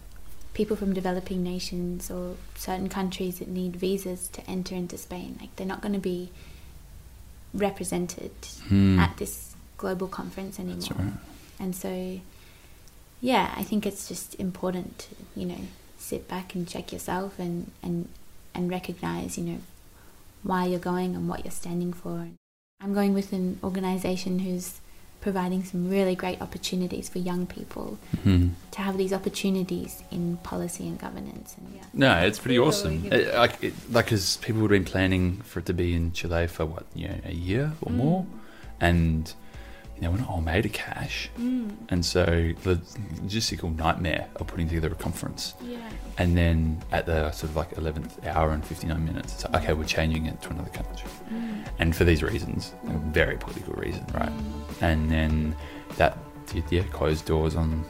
[0.53, 5.55] people from developing nations or certain countries that need visas to enter into Spain, like
[5.55, 6.29] they're not going to be
[7.53, 8.31] represented
[8.67, 8.99] Hmm.
[8.99, 10.89] at this global conference anymore.
[10.97, 11.13] Right.
[11.59, 12.19] And so,
[13.21, 15.59] yeah, I think it's just important to, you know,
[15.97, 18.09] sit back and check yourself and, and,
[18.53, 19.57] and recognize, you know,
[20.43, 22.27] why you're going and what you're standing for.
[22.81, 24.81] I'm going with an organization who's
[25.21, 28.49] providing some really great opportunities for young people Hmm.
[28.71, 31.53] to have these opportunities in policy and governance.
[31.59, 31.83] And yeah.
[31.93, 33.05] No, it's pretty Really awesome.
[33.05, 36.47] It, like, it, like, because people have been planning for it to be in Chile
[36.47, 37.95] for what, you know, a year or Mm.
[37.97, 38.25] more,
[38.79, 39.31] and
[40.07, 41.71] know, we're not all made of cash, Mm.
[41.89, 42.25] and so
[42.63, 42.75] the
[43.21, 45.77] logistical nightmare of putting together a conference, Yeah.
[46.17, 49.63] and then at the sort of like eleventh hour and fifty nine minutes, it's like,
[49.63, 51.65] okay, we're changing it to another country, Mm.
[51.79, 54.31] and for these reasons, a very political reason, right?
[54.81, 55.55] And then
[55.97, 56.17] that
[56.51, 57.83] did yeah close doors on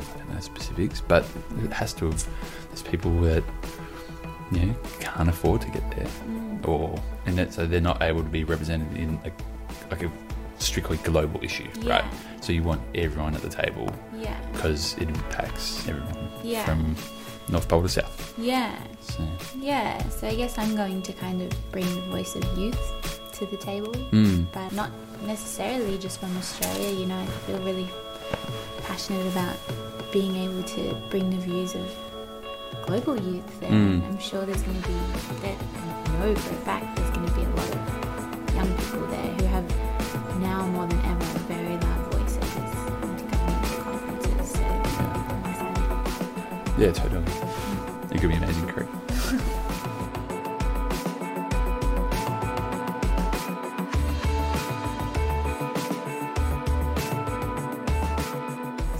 [0.00, 1.24] I don't know specifics, but
[1.64, 2.24] it has to have.
[2.68, 3.42] There's people that
[4.52, 6.66] you know can't afford to get there, Mm.
[6.66, 9.30] or and that so they're not able to be represented in a,
[9.90, 10.10] like a
[10.58, 12.04] strictly global issue, right?
[12.40, 14.36] So you want everyone at the table Yeah.
[14.52, 16.64] because it impacts everyone Yeah.
[16.64, 16.96] from
[17.48, 18.34] North Pole to South.
[18.38, 18.72] Yeah.
[19.00, 19.22] So,
[19.58, 20.02] Yeah.
[20.08, 23.56] So I guess I'm going to kind of bring the voice of youth to the
[23.56, 23.92] table.
[24.12, 24.90] mm, but not
[25.26, 26.90] necessarily just from Australia.
[26.90, 27.88] You know, I feel really
[28.86, 29.56] passionate about
[30.12, 31.86] being able to bring the views of
[32.86, 33.70] global youth there.
[33.70, 34.02] Mm.
[34.08, 34.94] I'm sure there's going to be,
[36.18, 39.34] know for a fact, there's going to be a lot of young people there
[40.58, 42.42] now more than ever very loud voices at
[43.30, 44.50] government conferences.
[44.54, 46.78] So I'm excited.
[46.78, 47.32] yeah, totally.
[48.10, 48.88] It could be amazing, Craig.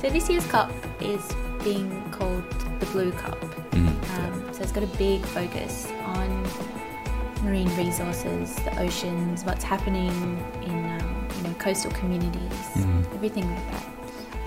[0.00, 1.26] So this year's COP is
[1.64, 2.44] being called
[2.78, 3.38] the Blue COP.
[3.72, 6.28] Mm, Um, so it's got a big focus on
[7.42, 10.12] marine resources, the oceans, what's happening
[10.62, 10.87] in
[11.68, 13.14] coastal communities, Mhm.
[13.14, 13.86] everything like that.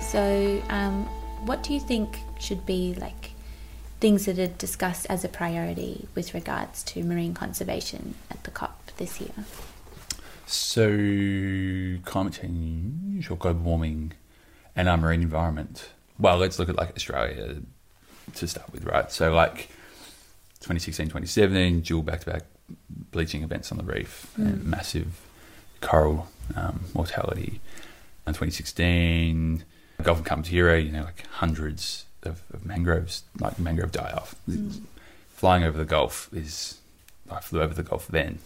[0.02, 1.06] So, um,
[1.46, 3.34] what do you think should be like
[4.00, 8.92] things that are discussed as a priority with regards to marine conservation at the COP
[8.98, 9.46] this year?
[10.48, 14.14] So, climate change or global warming
[14.76, 15.90] and our marine environment.
[16.18, 17.62] Well, let's look at like Australia
[18.34, 19.12] to start with, right?
[19.12, 19.70] So, like
[20.62, 22.44] 2016, 2017, dual back to back
[23.12, 25.22] bleaching events on the reef and massive
[25.82, 27.60] coral um, mortality.
[28.28, 29.64] In 2016,
[30.04, 34.36] Gulf of Carpentaria, you know, like hundreds of, of mangroves, like mangrove die off.
[35.30, 36.78] Flying over the Gulf is,
[37.30, 38.40] I flew over the Gulf then,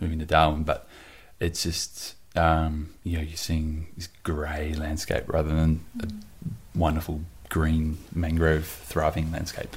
[0.00, 0.86] moving to Darwin, but
[1.40, 6.08] it's just um, you know you're seeing this grey landscape rather than a
[6.78, 7.20] wonderful
[7.50, 9.76] green mangrove thriving landscape.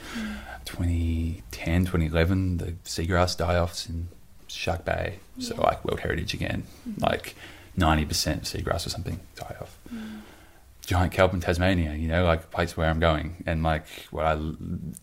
[0.65, 4.07] 2010, 2011, the seagrass die-offs in
[4.47, 5.61] Shark Bay, so Yeah.
[5.61, 6.63] like World Heritage again,
[6.99, 7.35] like
[7.77, 8.07] 90%
[8.41, 9.77] seagrass or something die off.
[10.85, 14.25] Giant kelp in Tasmania, you know, like a place where I'm going, and like what
[14.25, 14.39] I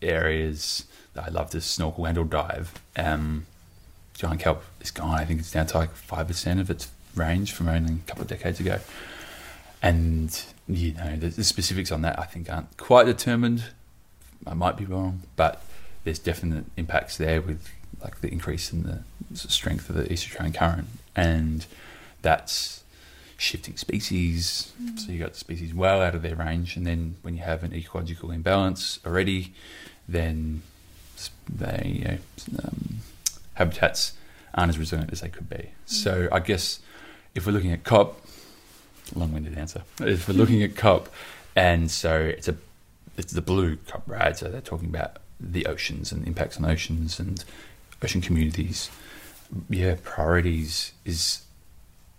[0.01, 2.73] areas that I love to snorkel and or dive.
[2.97, 3.47] Um,
[4.15, 5.19] giant kelp is gone.
[5.19, 8.23] I think it's down to like five percent of its range from only a couple
[8.23, 8.79] of decades ago.
[9.83, 13.65] And you know, the, the specifics on that I think aren't quite determined.
[14.47, 15.63] I might be wrong, but
[16.05, 17.69] there's definite impacts there with
[18.03, 19.03] like the increase in the
[19.35, 21.67] strength of the East Australian current, and
[22.23, 22.83] that's
[23.37, 24.73] shifting species.
[24.97, 27.75] So you got species well out of their range, and then when you have an
[27.75, 29.53] ecological imbalance already,
[30.09, 30.63] then
[31.49, 32.19] they you know,
[32.65, 32.99] um,
[33.55, 34.15] habitats
[34.55, 35.71] aren't as resilient as they could be.
[35.87, 36.81] So I guess
[37.35, 38.21] if we're looking at COP,
[39.15, 39.83] long-winded answer.
[40.01, 41.09] If we're looking at COP,
[41.57, 42.57] and so it's a
[43.17, 44.37] it's the blue COP, right?
[44.37, 47.45] So they're talking about the oceans and impacts on oceans and
[48.03, 48.91] ocean communities.
[49.69, 51.43] Yeah, priorities is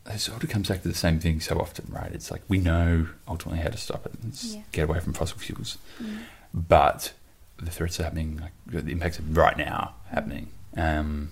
[0.06, 2.12] it sort of comes back to the same thing so often, right?
[2.12, 4.14] It's like we know ultimately how to stop it.
[4.28, 4.62] It's Yeah.
[4.72, 6.20] get away from fossil fuels, mm.
[6.54, 7.14] but
[7.58, 8.38] the threats are happening.
[8.38, 8.52] Like
[8.86, 10.50] the impacts are right now happening.
[10.76, 11.32] Um,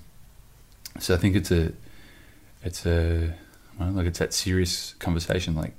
[1.00, 1.74] so I think it's a
[2.64, 3.34] it's a
[3.80, 5.56] well, like it's that serious conversation.
[5.56, 5.76] Like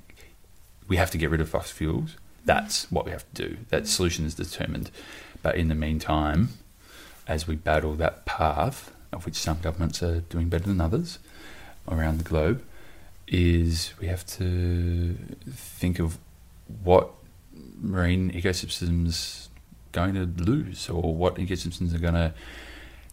[0.87, 2.11] we have to get rid of fossil fuels.
[2.11, 2.17] Mm.
[2.45, 3.57] That's what we have to do.
[3.69, 3.87] That mm.
[3.87, 4.91] solution is determined.
[5.41, 6.49] But in the meantime,
[7.27, 11.19] as we battle that path, of which some governments are doing better than others
[11.89, 12.63] around the globe,
[13.27, 15.15] is we have to
[15.49, 16.17] think of
[16.83, 17.11] what
[17.81, 19.47] marine ecosystems
[19.91, 22.33] going to lose or what ecosystems are going to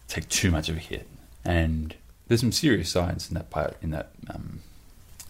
[0.07, 1.07] take too much of a hit.
[1.45, 1.95] And
[2.27, 4.61] there's some serious science in that part in that um,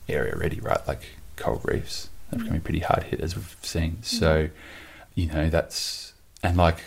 [0.10, 0.86] area already, right?
[0.88, 1.04] Like
[1.36, 4.02] coral reefs are becoming pretty hard hit as we've seen.
[4.04, 4.50] So,
[5.16, 6.14] you know, that's
[6.44, 6.82] and like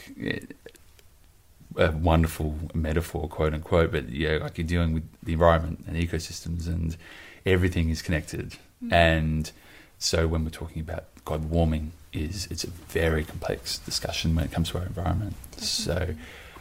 [1.77, 3.93] a wonderful metaphor, quote unquote.
[3.93, 6.97] But yeah, like you're dealing with the environment and ecosystems, and
[7.47, 8.57] everything is connected.
[8.85, 8.93] Mm.
[8.93, 9.53] And
[9.99, 14.53] so when we're talking about global warming, is it's a very complex discussion when it
[14.53, 15.35] comes to our environment.
[15.53, 15.63] Mm-hmm.
[15.63, 16.15] So,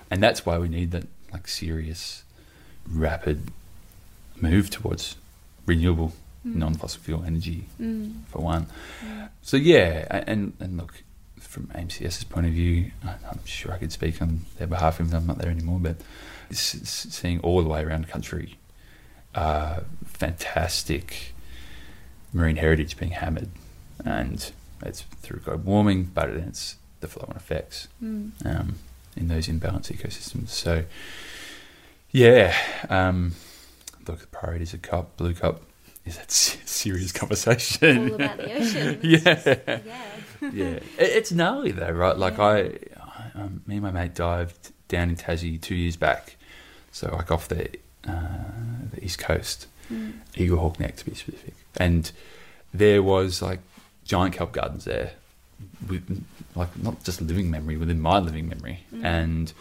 [0.10, 2.24] and that's why we need that like serious,
[2.89, 3.52] rapid
[4.41, 5.15] move towards
[5.65, 6.13] renewable,
[6.46, 6.56] mm.
[6.56, 8.13] non-fossil fuel energy mm.
[8.30, 8.67] for one.
[9.41, 11.04] So yeah, and and look,
[11.39, 15.17] from AMCS's point of view, I'm sure I could speak on their behalf, even though
[15.17, 15.80] I'm not there anymore.
[15.80, 15.98] But
[16.52, 18.58] seeing all the way around the country,
[19.36, 21.34] uh, fantastic
[22.34, 23.50] marine heritage being hammered,
[24.06, 24.52] and
[24.84, 28.76] it's through global warming, but it's the flow-on effects um,
[29.15, 30.50] in those imbalanced ecosystems.
[30.50, 30.86] So
[32.12, 32.56] yeah,
[32.89, 33.34] um,
[34.08, 35.62] look, the priorities of COP, Blue COP,
[36.06, 38.10] is that serious conversation.
[38.10, 39.00] All about the ocean.
[39.04, 39.80] yeah
[40.41, 40.50] Yeah.
[40.52, 42.17] yeah, It- it's gnarly though, right?
[42.17, 42.60] Like I,
[43.00, 46.36] I um, me and my mate dived down in Tassie two years back,
[46.91, 47.69] so like off the
[48.08, 49.68] uh, the east coast,
[50.36, 52.12] Eaglehawk Neck to be specific, and
[52.74, 53.60] there was like
[54.06, 55.12] giant kelp gardens there,
[55.88, 56.24] with
[56.56, 59.54] like not just living memory within my living memory, and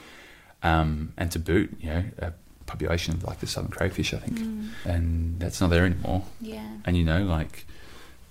[0.63, 2.33] um, and to boot, you know, a
[2.67, 4.39] population of like the southern crayfish, I think,
[4.85, 6.67] and that's not there anymore, Yeah.
[6.85, 7.67] and you know, like.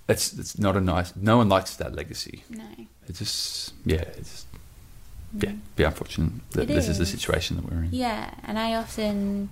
[0.08, 1.14] It's, it's not a nice.
[1.16, 2.42] No one likes that legacy.
[2.50, 2.64] No.
[3.08, 4.44] It's just yeah, it's
[5.32, 7.90] yeah, be unfortunate that It this is the situation that we're in.
[7.92, 9.48] Yeah, and I often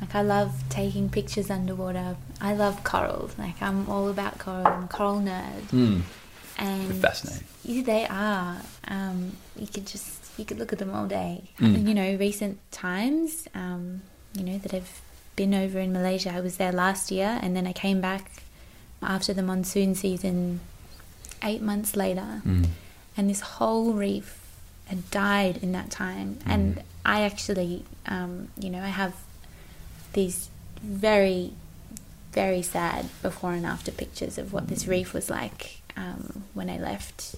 [0.00, 2.16] like I love taking pictures underwater.
[2.40, 3.32] I love corals.
[3.38, 4.66] Like I'm all about coral.
[4.66, 5.62] I'm a coral nerd.
[5.72, 6.02] Mm.
[6.58, 7.46] And They're fascinating.
[7.64, 8.56] Yeah, they are.
[8.88, 11.44] Um, you could just you could look at them all day.
[11.60, 11.86] Mm.
[11.88, 13.48] You know, recent times.
[13.54, 14.02] Um,
[14.34, 15.00] you know that I've
[15.34, 16.30] been over in Malaysia.
[16.30, 18.30] I was there last year, and then I came back
[19.02, 20.60] after the monsoon season.
[21.42, 22.66] Eight months later, Mm.
[23.16, 24.40] and this whole reef
[24.86, 26.38] had died in that time.
[26.46, 29.14] And I actually, um, you know, I have
[30.16, 30.48] these
[30.82, 31.52] very,
[32.32, 36.78] very sad before and after pictures of what this reef was like um, when I
[36.78, 37.36] left.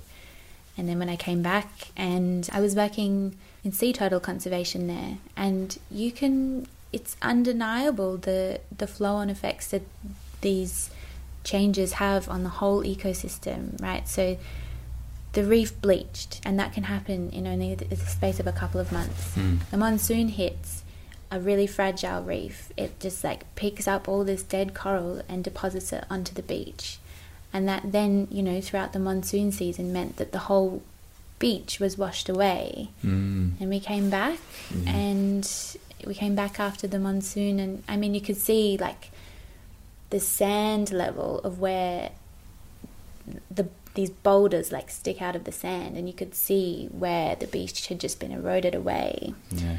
[0.78, 5.18] And then when I came back, and I was working in sea turtle conservation there,
[5.36, 9.82] and you can, it's undeniable the the flow on effects that
[10.40, 10.90] these
[11.42, 14.06] changes have on the whole ecosystem, right?
[14.08, 14.38] So
[15.32, 18.80] the reef bleached, and that can happen in only the, the space of a couple
[18.80, 19.34] of months.
[19.34, 19.58] Mm.
[19.70, 20.77] The monsoon hits
[21.30, 22.72] a really fragile reef.
[22.76, 26.98] It just like picks up all this dead coral and deposits it onto the beach.
[27.52, 30.82] And that then, you know, throughout the monsoon season meant that the whole
[31.38, 32.90] beach was washed away.
[33.04, 33.52] Mm.
[33.60, 34.38] And we came back,
[34.86, 35.50] and
[36.06, 39.10] we came back after the monsoon, and I mean, you could see like
[40.10, 42.10] the sand level of where
[43.50, 47.46] the these boulders like stick out of the sand, and you could see where the
[47.46, 49.34] beach had just been eroded away.
[49.50, 49.78] Yeah.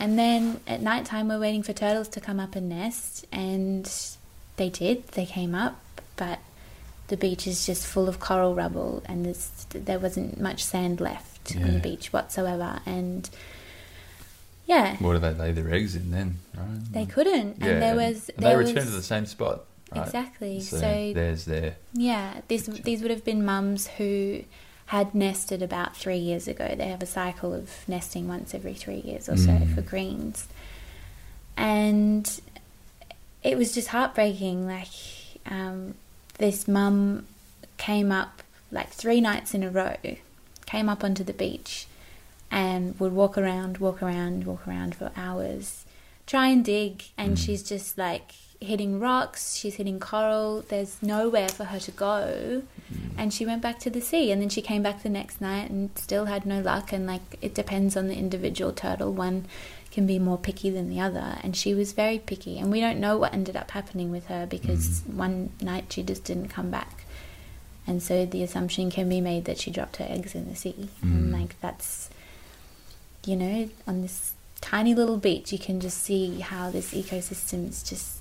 [0.00, 3.88] And then at night time, we're waiting for turtles to come up and nest, and
[4.56, 5.06] they did.
[5.08, 5.78] They came up,
[6.16, 6.38] but
[7.08, 11.54] the beach is just full of coral rubble, and there's, there wasn't much sand left
[11.54, 12.80] on the beach whatsoever.
[12.86, 13.28] And
[14.66, 16.38] yeah, What do they lay their eggs in then?
[16.56, 16.92] Right.
[16.92, 17.58] they couldn't.
[17.60, 17.66] Yeah.
[17.68, 19.64] And there was and there they return was, to the same spot.
[19.92, 20.06] Right?
[20.06, 20.60] Exactly.
[20.60, 24.44] So, So- there's their Yeah, these these would have been mums who
[24.90, 26.74] had nested about three years ago.
[26.76, 29.74] They have a cycle of nesting once every three years or so Mm.
[29.74, 30.48] for greens,
[31.56, 32.40] and
[33.42, 34.66] it was just heartbreaking.
[34.66, 34.88] Like
[35.46, 35.94] um,
[36.38, 37.26] this mum
[37.76, 39.96] came up like three nights in a row,
[40.66, 41.86] came up onto the beach,
[42.50, 45.84] and would walk around, walk around, walk around for hours,
[46.26, 51.64] try and dig, and she's just like hitting rocks, she's hitting coral, there's nowhere for
[51.64, 52.62] her to go.
[52.92, 53.18] Mm-hmm.
[53.18, 55.70] And she went back to the sea, and then she came back the next night
[55.70, 56.92] and still had no luck.
[56.92, 59.12] And like, it depends on the individual turtle.
[59.12, 59.46] One
[59.90, 62.58] can be more picky than the other, and she was very picky.
[62.58, 65.18] And we don't know what ended up happening with her because mm-hmm.
[65.18, 67.04] one night she just didn't come back.
[67.86, 70.90] And so the assumption can be made that she dropped her eggs in the sea.
[71.02, 71.32] And mm-hmm.
[71.32, 72.08] like, that's,
[73.24, 77.82] you know, on this tiny little beach, you can just see how this ecosystem is
[77.82, 78.19] just,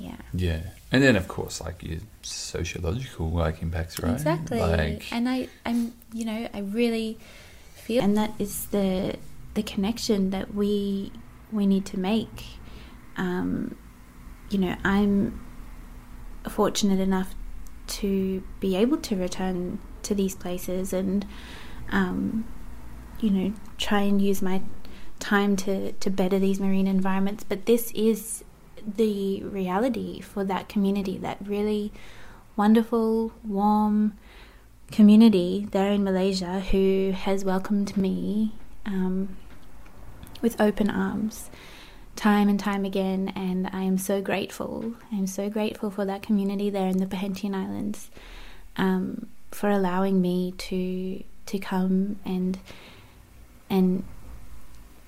[0.00, 0.16] yeah.
[0.32, 4.12] yeah, and then of course like your sociological like impacts, right?
[4.12, 4.58] Exactly.
[4.58, 7.18] Like and I, I'm, you know, I really
[7.74, 9.16] feel, and that is the
[9.54, 11.12] the connection that we
[11.52, 12.44] we need to make.
[13.16, 13.76] Um,
[14.48, 15.44] you know, I'm
[16.48, 17.34] fortunate enough
[17.86, 21.26] to be able to return to these places and,
[21.90, 22.46] um,
[23.20, 24.62] you know, try and use my
[25.18, 27.44] time to to better these marine environments.
[27.44, 28.44] But this is
[28.96, 31.92] the reality for that community, that really
[32.56, 34.14] wonderful, warm
[34.90, 38.54] community there in Malaysia who has welcomed me
[38.84, 39.36] um,
[40.42, 41.50] with open arms
[42.20, 44.94] time and time again, and I am so grateful.
[45.10, 48.10] I am so grateful for that community there in the Perhentian Islands
[48.76, 52.58] um, for allowing me to to come and
[53.70, 54.04] and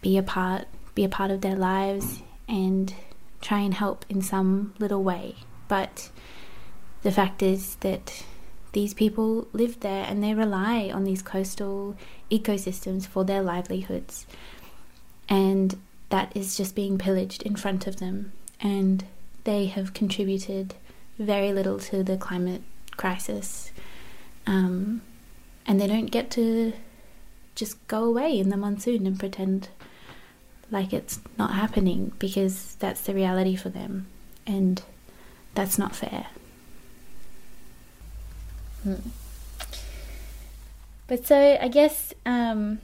[0.01, 2.95] be a part be a part of their lives and
[3.43, 5.36] try and help in some little way.
[5.68, 6.11] But
[7.03, 8.24] the fact is that
[8.72, 11.97] these people live there and they rely on these coastal
[12.30, 14.26] ecosystems for their livelihoods.
[15.28, 15.76] And
[16.09, 18.32] that is just being pillaged in front of them.
[18.61, 19.05] And
[19.45, 20.74] they have contributed
[21.18, 22.62] very little to the climate
[22.97, 23.72] crisis.
[24.47, 25.03] Um,
[25.66, 26.72] and they don't get to
[27.55, 29.68] just go away in the monsoon and pretend
[30.73, 34.07] like it's not happening because that's the reality for them.
[34.47, 34.83] And
[35.55, 36.27] that's not fair.
[38.83, 38.95] Hmm.
[41.07, 42.81] But so I guess um,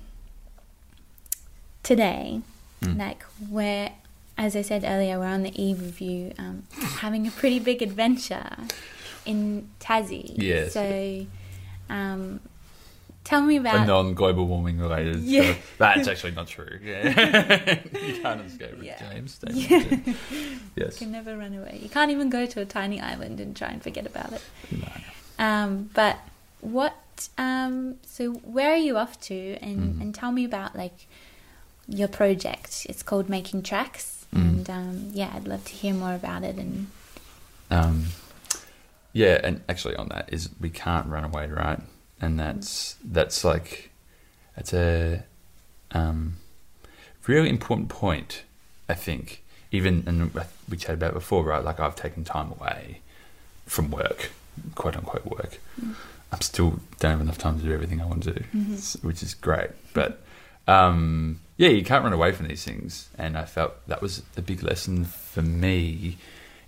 [1.83, 2.43] today,
[2.81, 2.97] Mm.
[2.97, 3.91] like we're,
[4.37, 6.63] as I said earlier, we're on the eve of you um,
[7.01, 8.57] having a pretty big adventure
[9.27, 10.33] in Tassie.
[10.37, 10.75] Yes.
[10.75, 11.27] So
[11.91, 12.39] um,
[13.29, 13.87] tell me about.
[13.87, 15.21] non-global warming related.
[15.23, 15.55] Yeah.
[15.79, 16.79] That's actually not true.
[16.83, 17.09] Yeah.
[18.07, 19.11] you can't escape it, Yeah.
[19.11, 19.39] James.
[19.49, 19.85] Yeah.
[20.77, 21.01] Yes.
[21.01, 21.79] You can never run away.
[21.83, 24.43] You can't even go to a tiny island and try and forget about it.
[24.71, 24.89] No.
[25.45, 26.19] Um, but
[26.61, 26.95] what?
[27.37, 29.57] Um, so where are you off to?
[29.61, 30.01] And Mhm.
[30.03, 31.07] and tell me about like
[31.89, 32.87] your project.
[32.89, 34.41] It's called Making Tracks, Mm.
[34.41, 36.57] and um, yeah, I'd love to hear more about it.
[36.57, 36.89] And
[37.71, 38.07] Um,
[39.13, 41.81] yeah, and actually on that is we can't run away, right?
[42.21, 43.91] And that's that's like
[44.57, 45.25] it's a
[45.93, 46.37] um,
[47.27, 48.43] really important point,
[48.89, 49.43] I think.
[49.71, 50.33] Even and
[50.69, 51.63] we chatted about it before, right?
[51.63, 53.01] Like I've taken time away
[53.67, 54.31] from work,
[54.75, 55.61] quote unquote work.
[56.33, 59.23] I'm still don't have enough time to do everything I want to do, s- which
[59.23, 59.71] is great.
[59.95, 60.23] But
[60.67, 64.43] um, yeah, you can't run away from these things, and I felt that was a
[64.43, 66.17] big lesson for me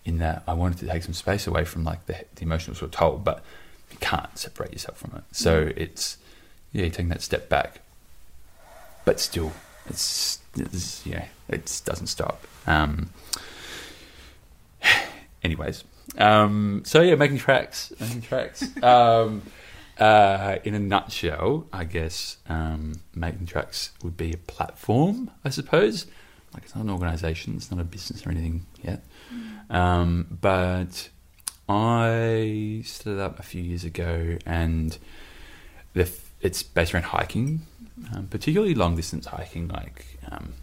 [0.04, 2.94] in that I wanted to take some space away from like the, the emotional sort
[2.94, 3.42] of toll, but
[3.90, 5.24] you can't separate yourself from it.
[5.32, 6.16] So it's
[6.72, 7.80] yeah, you're taking that step back,
[9.04, 9.52] but still,
[9.86, 12.46] it's, it's yeah, it doesn't stop.
[12.66, 13.10] Um,
[15.42, 15.84] anyways,
[16.18, 18.64] um, so yeah, making tracks, making tracks.
[18.82, 19.42] Um,
[19.98, 26.06] uh, in a nutshell, I guess um, making tracks would be a platform, I suppose.
[26.54, 29.02] Like it's not an organisation, it's not a business or anything yet.
[29.68, 31.10] Um, but
[31.70, 34.98] I started up a few years ago, and
[35.92, 36.10] the,
[36.40, 37.60] it's based around hiking,
[38.12, 40.54] um, particularly long distance hiking, like um,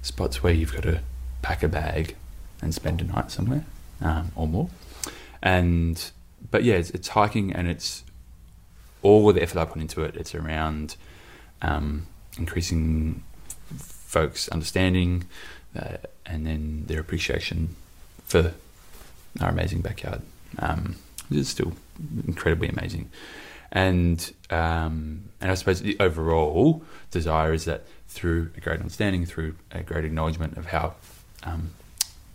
[0.00, 1.00] spots where you've got to
[1.42, 2.16] pack a bag
[2.62, 3.66] and spend a night somewhere
[4.00, 4.70] um, or more.
[5.42, 6.02] And
[6.50, 8.02] but yeah, it's, it's hiking, and it's
[9.02, 10.16] all the effort I put into it.
[10.16, 10.96] It's around
[11.60, 12.06] um,
[12.38, 13.22] increasing
[13.76, 15.24] folks' understanding
[15.78, 17.76] uh, and then their appreciation
[18.24, 18.54] for
[19.38, 20.22] our amazing backyard.
[20.58, 20.96] Um,
[21.30, 21.72] it's still
[22.26, 23.10] incredibly amazing,
[23.72, 29.56] and um, and I suppose the overall desire is that through a great understanding, through
[29.72, 30.94] a great acknowledgement of how
[31.42, 31.70] um,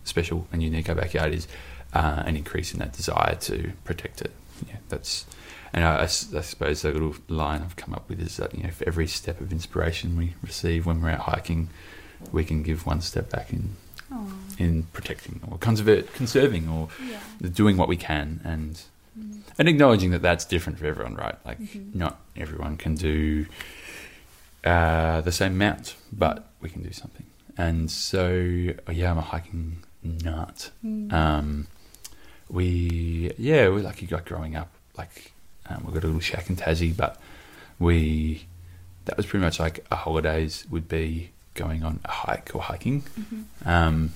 [0.03, 1.47] special and unique our backyard is,
[1.93, 4.31] uh, an increase in that desire to protect it.
[4.67, 5.25] Yeah, that's
[5.73, 8.71] and I, I suppose the little line I've come up with is that you know
[8.71, 11.69] for every step of inspiration we receive when we're out hiking,
[12.31, 13.75] we can give one step back in
[14.11, 18.81] oh, in protecting or conserve, conserving or yeah, doing what we can and
[19.19, 19.41] Mm.
[19.59, 21.35] and acknowledging that that's different for everyone, right?
[21.45, 21.93] Like Mhm.
[21.93, 23.45] not everyone can do
[24.63, 27.25] uh, the same amount, but we can do something.
[27.57, 30.71] And so, oh yeah, I'm a hiking nut.
[30.85, 31.11] Mm.
[31.11, 31.67] Um,
[32.49, 34.69] we yeah, we're lucky got growing up.
[34.97, 35.33] Like
[35.69, 37.19] um, we got a little shack in Tassie, but
[37.79, 38.45] we
[39.05, 43.03] that was pretty much like our holidays would be going on a hike or hiking.
[43.19, 43.67] Mhm.
[43.67, 44.13] Um,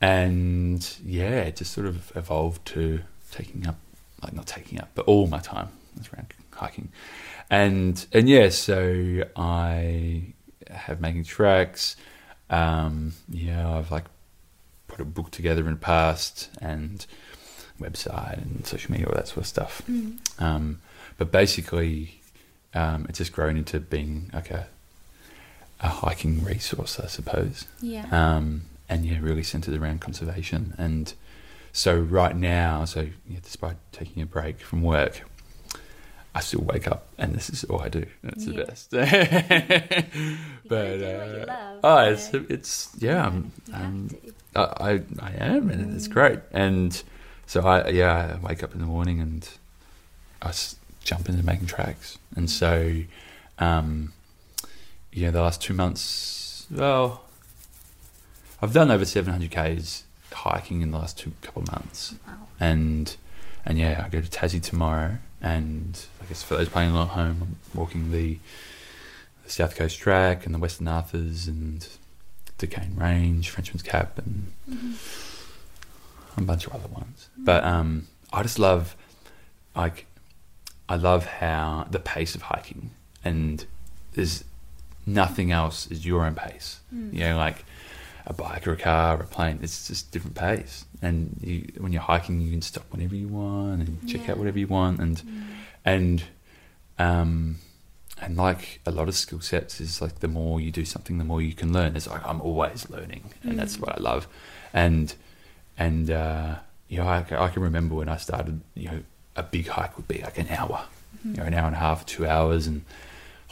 [0.00, 3.00] and yeah, it just sort of evolved to
[3.32, 3.76] taking up,
[4.22, 6.90] like not taking up, but all my time was around hiking.
[7.50, 10.34] And and yeah, so I
[10.70, 11.96] have making tracks.
[12.50, 14.04] Um, yeah, I've like
[14.88, 17.04] put a book together in the past and
[17.80, 19.82] website and social media, all that sort of stuff.
[19.88, 20.18] Mm.
[20.40, 20.80] Um,
[21.18, 22.20] but basically,
[22.74, 24.68] um, it's just grown into being like a
[25.80, 27.66] a hiking resource, I suppose.
[27.80, 30.74] yeah, Um, and yeah, really centered around conservation.
[30.78, 31.12] And
[31.72, 35.22] so right now, so yeah, despite taking a break from work,
[36.34, 38.06] I still wake up and this is all I do.
[38.22, 38.56] It's Yeah.
[38.56, 38.90] the best.
[38.90, 39.10] but
[40.98, 42.10] do what you uh, love, oh, yeah.
[42.10, 43.32] it's it's yeah.
[43.74, 46.40] I, I I am, and it's great.
[46.52, 47.00] And
[47.46, 49.48] so I yeah, I wake up in the morning and
[50.42, 52.18] I s- jump into making tracks.
[52.34, 53.02] And so,
[53.58, 54.12] um,
[55.16, 57.22] yeah, the last two months, well,
[58.60, 62.34] I've done over 700 k's hiking in the last two couple of months, Wow.
[62.60, 63.16] and
[63.64, 65.18] and yeah, I go to Tassie tomorrow.
[65.42, 68.38] And I guess for those playing along at home, I'm walking the,
[69.44, 71.86] the South Coast Track and the Western Arthurs and
[72.58, 74.52] Du Cane Range, Frenchman's Cap, and
[76.36, 77.28] a bunch of other ones.
[77.36, 78.96] But um, I just love,
[79.74, 80.06] like,
[80.88, 82.90] I love how the pace of hiking,
[83.24, 83.64] and
[84.14, 84.44] there's
[85.06, 86.80] nothing else is your own pace.
[86.92, 87.64] You know, like
[88.26, 90.84] a bike or a car or a plane, it's just different pace.
[91.00, 94.32] And you, when you're hiking, you can stop whenever you want and check Yeah.
[94.32, 95.22] out whatever you want, and
[95.84, 96.24] and
[96.98, 97.56] um,
[98.20, 101.24] and like a lot of skill sets is like the more you do something, the
[101.24, 101.96] more you can learn.
[101.96, 104.26] It's like I'm always learning, and that's what I love.
[104.72, 105.14] And
[105.78, 106.56] and uh,
[106.88, 108.60] you know, I, I can remember when I started.
[108.74, 109.00] You know,
[109.36, 110.86] a big hike would be like an hour,
[111.24, 112.82] you know, an hour and a half, two hours, and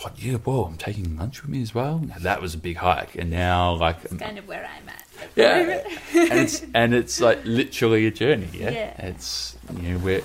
[0.05, 1.99] oh, yeah, whoa, I'm taking lunch with me as well.
[1.99, 5.05] Now, that was a big hike, and now like It's kind of where I'm at.
[5.37, 5.83] yeah,
[6.15, 8.49] and it's and it's like literally a journey.
[8.53, 9.07] Yeah, Yeah.
[9.07, 10.23] it's you know we're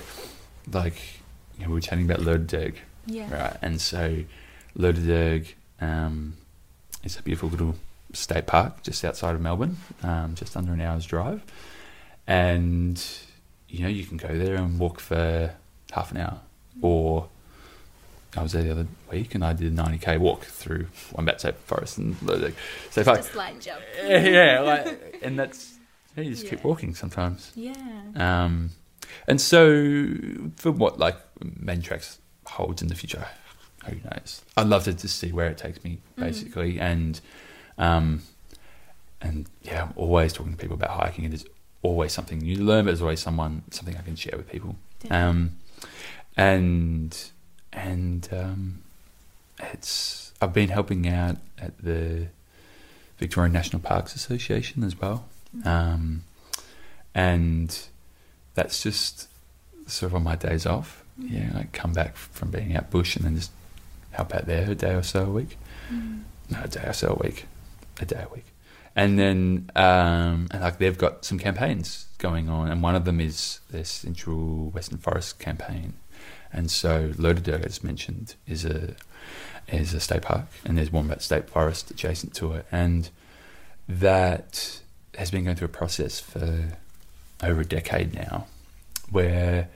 [0.72, 0.96] like
[1.58, 3.30] you know, we are chatting about Lerderderg, Yeah.
[3.32, 3.56] right?
[3.62, 4.24] And so
[4.78, 6.34] Lerderderg um,
[7.04, 7.74] is a beautiful little
[8.12, 11.42] state park just outside of Melbourne, um, just under an hour's drive,
[12.26, 13.02] and
[13.68, 15.54] you know you can go there and walk for
[15.92, 16.40] half an hour,
[16.82, 17.28] or
[18.36, 21.56] I was there the other week and I did a 90k walk through Wombat State
[21.56, 22.16] Forest and
[22.90, 23.80] State Park Just line jump.
[24.04, 25.74] yeah, like, and that's
[26.16, 27.52] yeah, you just keep walking sometimes.
[27.54, 27.74] Yeah.
[28.16, 28.70] Um,
[29.26, 30.06] and so
[30.56, 33.26] for what like making tracks holds in the future,
[33.86, 34.42] who knows?
[34.56, 37.20] I'd love to just see where it takes me, basically, and
[37.78, 38.22] um,
[39.20, 41.24] and yeah, I'm always talking to people about hiking.
[41.24, 41.46] and There's
[41.82, 44.76] always something new to learn, but there's always someone something I can share with people.
[45.10, 45.56] Um,
[46.36, 47.16] and
[47.72, 48.82] and um,
[49.58, 52.26] it's I've been helping out at the
[53.18, 55.28] Victorian National Parks Association as well,
[55.64, 56.24] um,
[57.14, 57.78] and
[58.54, 59.28] that's just
[59.86, 61.04] sort of on my days off.
[61.18, 63.50] Yeah, I come back from being out bush and then just
[64.12, 65.58] help out there a day or so a week.
[65.90, 67.46] No, a day or so a week,
[68.00, 68.46] a day a week,
[68.96, 73.20] and then um, and like they've got some campaigns going on, and one of them
[73.20, 75.94] is their Central Western Forest campaign,
[76.52, 78.94] and so Lerderderg, as mentioned, is a
[79.68, 83.10] is a state park, and there's Wombat State Forest adjacent to it, and
[83.88, 84.80] that
[85.16, 86.78] has been going through a process for
[87.42, 88.46] over a decade now,
[89.10, 89.68] where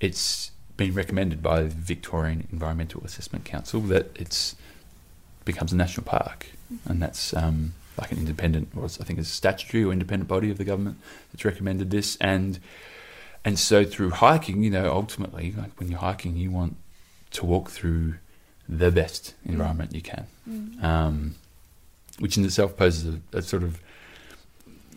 [0.00, 4.56] it's been recommended by the Victorian Environmental Assessment Council that it's
[5.44, 6.46] becomes a national park,
[6.84, 10.50] and that's um, like an independent, or I think it's a statutory or independent body
[10.50, 10.98] of the government
[11.32, 12.58] that's recommended this, and
[13.46, 16.76] and so through hiking, you know, ultimately, like when you're hiking, you want
[17.30, 18.14] to walk through
[18.68, 20.26] the best environment you can,
[20.82, 21.34] um,
[22.18, 23.80] which in itself poses a, a sort of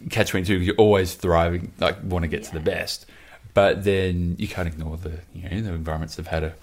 [0.09, 0.53] catch twenty two.
[0.55, 3.05] because You're always thriving, like want to get to the best,
[3.53, 6.53] but then you can't ignore the you know the environments that have had a,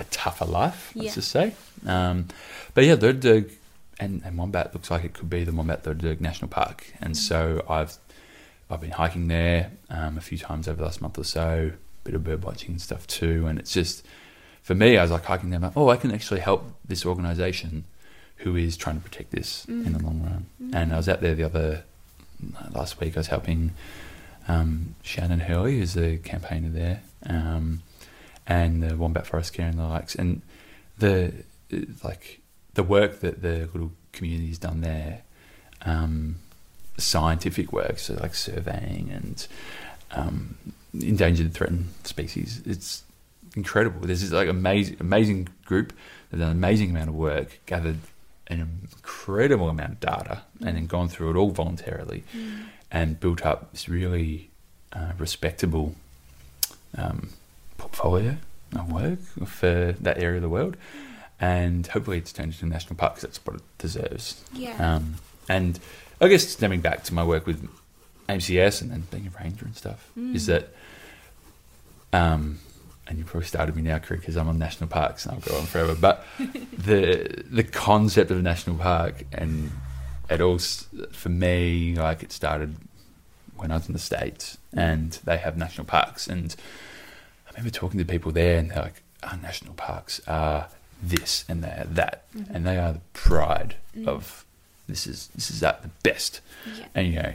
[0.00, 0.92] a tougher life.
[0.94, 1.14] Let's Yeah.
[1.14, 1.54] just say.
[1.86, 2.28] Um,
[2.74, 3.52] but yeah, Lerderderg
[4.00, 7.62] and, and Wombat looks like it could be the Wombat Loderderg National Park, and so
[7.68, 7.96] I've
[8.70, 12.04] I've been hiking there um, a few times over the last month or so, a
[12.04, 14.04] bit of bird watching and stuff too, and it's just
[14.62, 17.84] for me, I was like hiking there, like, oh, I can actually help this organisation
[18.36, 20.46] who is trying to protect this in the long run.
[20.74, 21.84] And I was out there the other
[22.72, 23.16] last week.
[23.16, 23.72] I was helping
[24.48, 27.82] um, Shannon Hurley, who's a campaigner there, um,
[28.46, 30.42] and the Wombat Forest Care and the likes, and
[30.98, 31.32] the
[32.02, 32.40] like
[32.72, 35.22] the work that the little community's done there,
[35.82, 36.36] um,
[36.96, 39.46] scientific work, so like surveying and
[40.12, 40.56] um,
[40.92, 42.62] endangered, threatened species.
[42.64, 43.02] It's
[43.56, 44.00] incredible.
[44.06, 45.92] There's this like amazing, amazing group.
[46.30, 47.98] They've done an amazing amount of work, gathered
[48.48, 52.24] an incredible amount of data, and then gone through it all voluntarily,
[52.90, 54.50] and built up this really
[54.92, 55.94] uh, respectable
[56.96, 57.30] um,
[57.78, 58.36] portfolio
[58.76, 60.76] of work for that area of the world.
[61.40, 64.44] And hopefully, it's turned into a national park because that's what it deserves.
[64.52, 64.76] Yeah.
[64.94, 65.16] Um,
[65.48, 65.78] and
[66.24, 67.68] I guess stemming back to my work with
[68.28, 70.34] AMCS and then being a ranger and stuff mm.
[70.34, 70.70] is that,
[72.12, 72.58] um,
[73.06, 75.56] and you probably started me now, Cree, because I'm on national parks and I'll go
[75.56, 75.94] on forever.
[75.94, 79.70] But the the concept of a national park and
[80.30, 82.76] it all for me like it started
[83.56, 86.56] when I was in the states and they have national parks and
[87.46, 90.68] I remember talking to people there and they're like our national parks are
[91.02, 92.54] this and they are that, mm-hmm.
[92.54, 94.06] and they are the pride mm.
[94.06, 94.43] of
[94.86, 96.40] this is this is at the best.
[96.66, 96.84] Yeah.
[96.94, 97.34] And you know,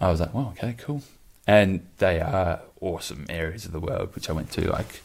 [0.00, 1.02] I was like, well, okay, cool.
[1.46, 5.02] And they are awesome areas of the world, which I went to, like,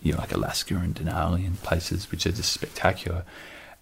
[0.00, 3.24] you know, like Alaska and Denali and places which are just spectacular.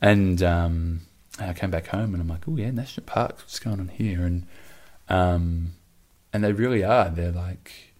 [0.00, 1.02] And um,
[1.38, 4.24] I came back home and I'm like, oh yeah, national parks, what's going on here?
[4.24, 4.46] And
[5.08, 5.72] um,
[6.32, 7.10] and they really are.
[7.10, 7.92] They're like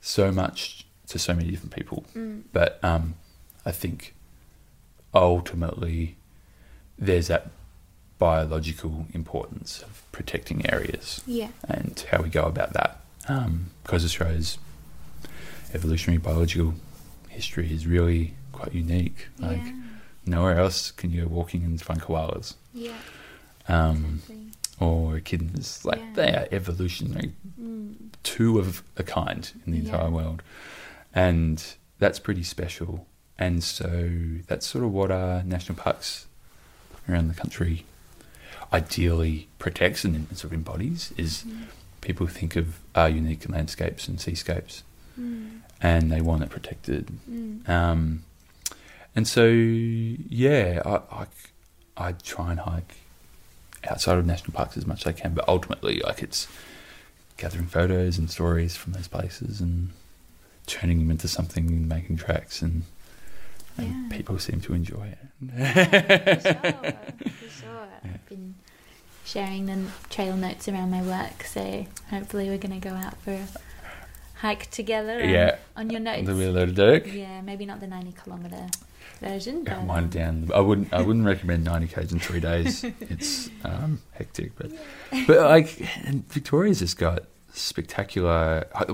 [0.00, 2.04] so much to so many different people.
[2.52, 3.14] But um,
[3.64, 4.14] I think
[5.14, 6.16] ultimately
[6.98, 7.50] there's that
[8.20, 11.48] biological importance of protecting areas Yeah.
[11.68, 13.00] and how we go about that.
[13.28, 14.58] Um, because Australia's
[15.74, 16.74] evolutionary biological
[17.28, 19.28] history is really quite unique.
[19.38, 19.72] Like yeah.
[20.26, 22.92] nowhere else can you go walking and find koalas Yeah.
[23.68, 24.36] um, Exactly.
[24.86, 25.84] or echidnas.
[25.84, 26.12] Like Yeah.
[26.14, 27.94] they are evolutionary, Mm.
[28.22, 30.42] two of a kind in the entire world,
[31.14, 31.62] and
[31.98, 33.06] that's pretty special.
[33.38, 33.88] And so
[34.46, 36.26] that's sort of what our national parks
[37.08, 37.86] around the country
[38.72, 41.62] ideally protects and sort of embodies is Mm-hmm.
[42.00, 44.82] people think of our unique landscapes and seascapes
[45.20, 45.60] Mm.
[45.82, 47.08] and they want it protected.
[47.30, 47.68] Mm.
[47.68, 48.22] Um,
[49.14, 51.26] and so, yeah, I, I,
[51.96, 52.94] I try and hike
[53.84, 56.46] outside of national parks as much as I can, but ultimately, like, it's
[57.36, 59.90] gathering photos and stories from those places and
[60.66, 62.84] turning them into something and making tracks, and,
[63.76, 64.16] and Yeah.
[64.16, 65.18] people seem to enjoy it.
[65.50, 67.79] for sure, for sure.
[68.04, 68.54] I've been
[69.24, 73.32] sharing the trail notes around my work, so hopefully we're going to go out for
[73.32, 73.46] a
[74.34, 75.24] hike together.
[75.24, 75.56] Yeah.
[75.76, 76.26] On your notes.
[76.26, 77.12] The Lerderderg.
[77.12, 78.68] Yeah, maybe not the 90 kilometer
[79.20, 79.64] version.
[79.66, 80.50] Yeah, but, um, down.
[80.54, 80.92] I wouldn't.
[80.92, 82.84] I wouldn't recommend ninety k's in three days.
[83.00, 84.70] It's um, hectic, but
[85.26, 88.66] but like and Victoria's just got spectacular.
[88.74, 88.84] I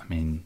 [0.00, 0.44] I mean,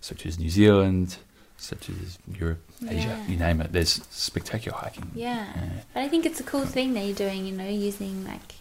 [0.00, 1.16] such as New Zealand,
[1.56, 3.26] such as Europe, Asia, Yeah.
[3.26, 3.72] you name it.
[3.72, 5.10] There's spectacular hiking.
[5.14, 5.46] Yeah.
[5.54, 5.68] Yeah.
[5.94, 8.54] But I think it's a cool thing that you're doing, you know, using like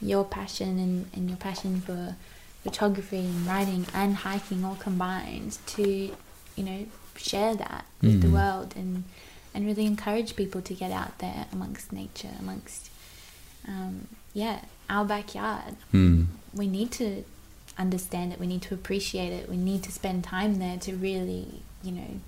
[0.00, 2.16] your passion and, and your passion for
[2.62, 5.82] photography and writing and hiking all combined to,
[6.56, 6.86] you know,
[7.16, 8.32] share that with the Mm.
[8.32, 9.04] world and
[9.52, 12.88] and really encourage people to get out there amongst nature, amongst
[13.66, 15.74] um, yeah, our backyard.
[15.90, 16.24] Hmm.
[16.54, 17.24] We need to
[17.76, 21.62] understand it, we need to appreciate it, we need to spend time there to really,
[21.82, 22.20] you know,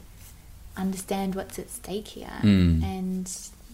[0.77, 2.83] understand what's at stake here Mm.
[2.83, 3.31] and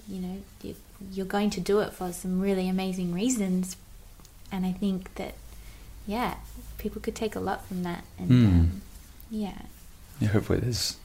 [0.08, 0.74] you know you,
[1.12, 3.76] you're going to do it for some really amazing reasons
[4.50, 5.34] and i think that
[6.06, 6.34] yeah
[6.78, 8.46] people could take a lot from that and Mm.
[8.46, 8.82] um,
[9.30, 9.62] yeah
[10.20, 10.96] Yeah, hopefully there's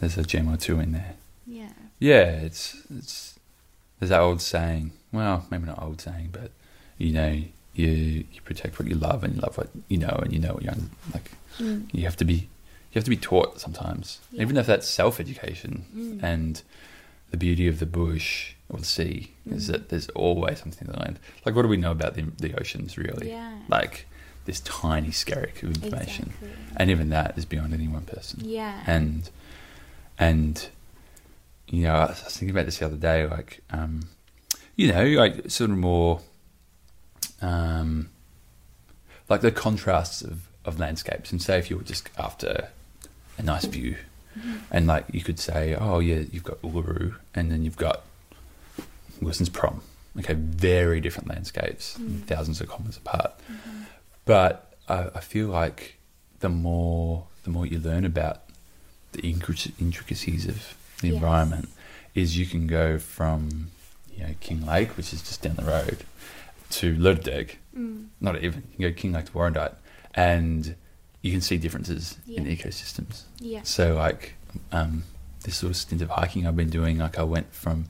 [0.00, 1.14] there's a gem or two in there.
[1.46, 3.38] yeah Yeah, it's it's
[4.00, 4.90] there's that old saying.
[5.12, 6.50] Well, maybe not old saying, but
[6.98, 7.30] you know,
[7.74, 7.88] you
[8.32, 10.62] you protect what you love and you love what you know and you know what
[10.64, 11.30] you're un- like.
[11.60, 11.86] Mm.
[11.92, 12.48] You have to be
[12.92, 14.42] you have to be taught sometimes, Yeah.
[14.42, 15.84] even if that's self education.
[15.96, 16.22] Mm.
[16.22, 16.62] And
[17.30, 19.72] the beauty of the bush or the sea is Mm.
[19.72, 21.18] that there's always something to learn.
[21.46, 23.30] Like, what do we know about the the oceans really?
[23.30, 23.58] Yeah.
[23.68, 24.06] Like
[24.44, 26.50] this tiny skerrick of information, Exactly.
[26.76, 29.30] and even that is beyond any one person yeah and
[30.18, 30.68] and
[31.68, 34.08] you know, I was thinking about this the other day, like um,
[34.76, 36.20] you know, like sort of more
[37.40, 38.10] um,
[39.28, 41.32] like the contrasts of, of landscapes.
[41.32, 42.68] And say if you were just after
[43.38, 43.96] a nice view,
[44.38, 44.56] mm-hmm.
[44.70, 48.02] and like you could say, oh yeah, you've got Uluru, and then you've got
[49.20, 49.82] Wilson's Prom.
[50.18, 52.22] Okay, very different landscapes, mm.
[52.24, 53.32] thousands of kilometers apart.
[53.50, 53.82] Mm-hmm.
[54.26, 55.96] But I, I feel like
[56.40, 58.42] the more the more you learn about
[59.12, 61.14] the intric- intricacies of the Yes.
[61.14, 61.68] environment,
[62.14, 63.70] is you can go from
[64.14, 66.04] you know Kinglake, which is just down the road,
[66.70, 67.56] to Lerderderg.
[67.76, 68.08] Mm.
[68.20, 69.74] Not even you can go Kinglake to Warrandyte,
[70.14, 70.76] and
[71.22, 72.52] you can see differences in Yeah.
[72.54, 73.22] ecosystems.
[73.38, 74.34] yeah So like
[74.72, 75.04] um,
[75.44, 77.86] this sort of stint of hiking I've been doing, like I went from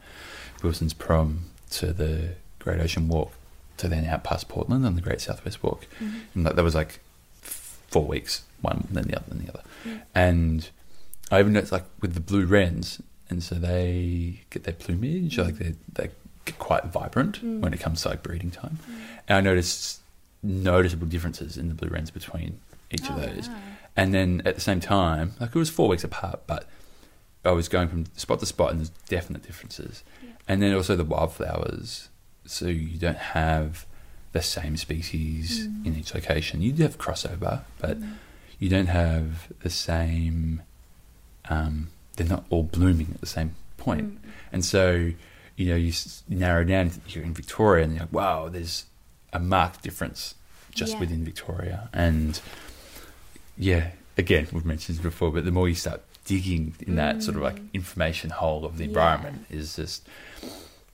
[0.62, 3.33] Wilson's Prom to the Great Ocean Walk
[3.78, 6.18] to then out past Portland on the Great Southwest Walk, Mm-hmm.
[6.35, 7.01] and like, that was like
[7.43, 10.03] f- four weeks, one then the other, then the other, Mm.
[10.14, 10.70] and
[11.33, 15.57] I even noticed like with the blue wrens, and so they get their plumage, like
[15.57, 16.11] they they
[16.45, 17.61] get quite vibrant Mm.
[17.61, 18.78] when it comes to like breeding time,
[19.26, 20.01] and I noticed
[20.43, 22.61] noticeable differences in the blue wrens between
[22.93, 23.49] each Oh, of those.
[23.49, 23.59] wow.
[23.97, 26.66] And then at the same time, like it was four weeks apart, but
[27.45, 30.03] I was going from spot to spot, and there's definite differences.
[30.49, 32.09] And then also the wildflowers,
[32.47, 33.86] so you don't have
[34.32, 35.86] the same species Mm.
[35.86, 36.62] in each location.
[36.62, 37.99] You do have crossover, but
[38.59, 40.62] you don't have the same.
[41.51, 44.28] Um, they're not all blooming at the same point, Mm.
[44.53, 45.12] and so
[45.57, 45.93] you know you
[46.28, 46.93] narrow down.
[47.09, 48.86] You're in Victoria, and you're like, wow, there's
[49.32, 50.34] a marked difference
[50.74, 51.01] just Yeah.
[51.01, 52.40] within Victoria, and
[53.57, 57.37] yeah, again, we've mentioned this before, but the more you start digging in that sort
[57.37, 57.73] of like mm.
[57.75, 60.07] information hole of the environment is just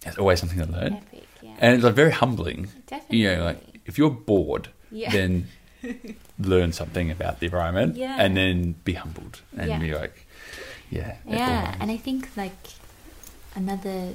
[0.01, 1.55] there's always something to learn, Epic, yeah.
[1.59, 2.69] and it's like very humbling.
[3.11, 5.11] You know, like if you're bored, Yeah.
[5.11, 5.49] then
[6.39, 8.17] learn something about the environment, Yeah.
[8.19, 10.27] and then be humbled and be like,
[10.91, 12.57] yeah, Yeah, and I think like
[13.55, 14.15] another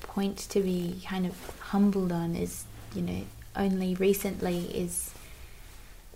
[0.00, 2.64] point to be kind of humbled on is,
[2.94, 3.22] you know,
[3.56, 5.10] only recently is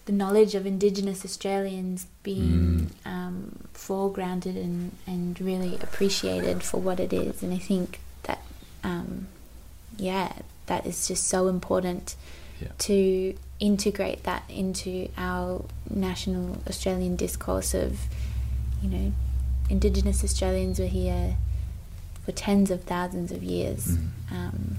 [0.08, 3.34] the knowledge of Indigenous Australians being um,
[3.74, 7.42] foregrounded and, and really appreciated for what it is.
[7.42, 8.40] And I think that,
[8.82, 9.28] um,
[9.98, 10.32] yeah,
[10.64, 12.16] that is just so important
[12.58, 12.68] Yeah.
[12.88, 17.90] to integrate that into our national Australian discourse of,
[18.82, 19.12] you know,
[19.68, 21.36] Indigenous Australians were here
[22.24, 24.08] for tens of thousands of years Mm.
[24.38, 24.78] um,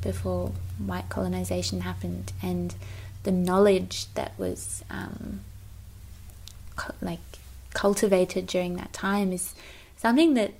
[0.00, 0.52] before
[0.90, 2.74] white colonization happened, and
[3.24, 5.40] the knowledge that was um,
[6.76, 7.20] cu- like
[7.72, 9.54] cultivated during that time is
[9.96, 10.52] something that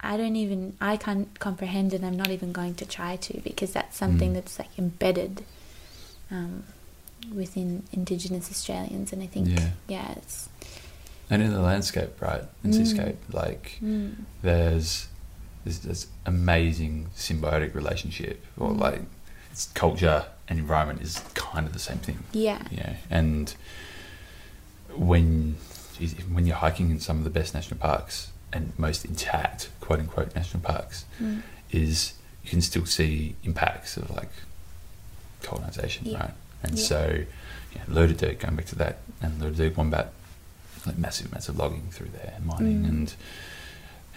[0.00, 3.72] I don't even I can't comprehend, and I'm not even going to try to because
[3.72, 4.34] that's something Mm.
[4.34, 5.44] that's like embedded
[6.30, 6.64] um,
[7.34, 9.70] within Indigenous Australians, and I think Yeah.
[9.88, 10.48] yeah, it's
[11.30, 12.74] and in the landscape, right, in Mm.
[12.74, 15.08] seascape, like mm, there's
[15.64, 18.78] there's this amazing symbiotic relationship, or Mm.
[18.80, 19.02] like
[19.74, 22.18] culture and environment is kind of the same thing.
[22.32, 23.54] yeah, Yeah, and
[24.94, 25.56] when
[25.98, 29.98] geez, when you're hiking in some of the best national parks and most intact quote
[30.00, 31.42] unquote national parks, Mm.
[31.70, 34.30] is you can still see impacts of like
[35.42, 36.18] colonization, Yeah.
[36.20, 36.34] right?
[36.62, 36.84] And Yeah.
[36.86, 37.24] so,
[37.74, 40.12] yeah, Lerderderg, going back to that, and Lerderderg, Wombat,
[40.86, 42.88] like massive, massive logging through there, and mining, Mm.
[42.88, 43.14] and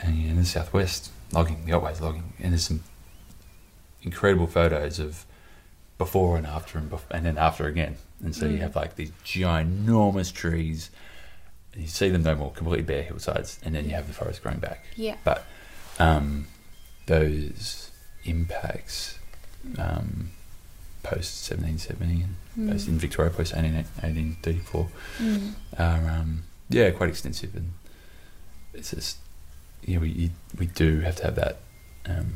[0.04, 2.84] and in the southwest, logging, the Otways logging, and there's some
[4.02, 5.26] incredible photos of
[6.06, 7.96] before and after, and, bef- and then after again.
[8.24, 8.62] And so you Mm.
[8.62, 10.90] have like these ginormous trees,
[11.74, 14.42] and you see them no more, completely bare hillsides, and then you have the forest
[14.44, 14.80] growing back.
[14.96, 15.46] yeah, But
[16.00, 16.48] um,
[17.08, 17.92] those
[18.26, 19.18] impacts
[19.78, 20.32] um,
[21.04, 22.26] post 1770
[22.58, 24.88] and post in Victoria post 18, 1834
[25.20, 27.74] mm, are um, yeah quite extensive and
[28.74, 29.18] it's just
[29.84, 30.30] yeah we you,
[30.60, 31.58] we do have to have that
[32.06, 32.34] um,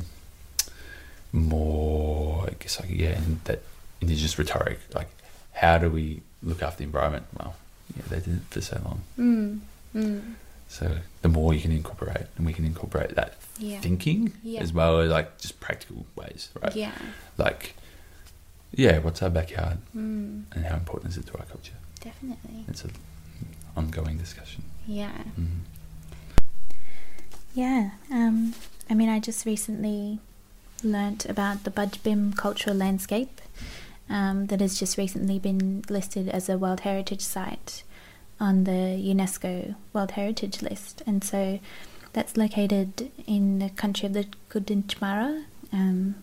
[1.36, 3.62] more I guess like yeah and that
[4.00, 5.08] indigenous rhetoric like
[5.52, 7.24] how do we look after the environment?
[7.38, 7.54] Well
[7.96, 9.00] yeah they did it for so long.
[9.18, 9.60] Mm,
[9.94, 10.34] mm,
[10.68, 14.60] so the more you can incorporate and we can incorporate that yeah, thinking Yeah.
[14.60, 16.74] as well as like just practical ways right?
[16.76, 16.92] Yeah,
[17.38, 17.74] like
[18.72, 21.72] yeah what's our backyard mm, and how important is it to our culture?
[22.00, 22.92] Definitely, it's an
[23.76, 24.62] ongoing discussion.
[24.86, 25.12] Yeah.
[25.38, 25.46] mm.
[27.54, 28.54] Yeah, um,
[28.90, 30.18] I mean, I just recently
[30.82, 33.40] learnt about the Budj Bim cultural landscape
[34.08, 37.82] um, that has just recently been listed as a World Heritage Site
[38.38, 41.02] on the UNESCO World Heritage List.
[41.06, 41.58] And so
[42.12, 46.16] that's located in the country of the Gunditjmara um,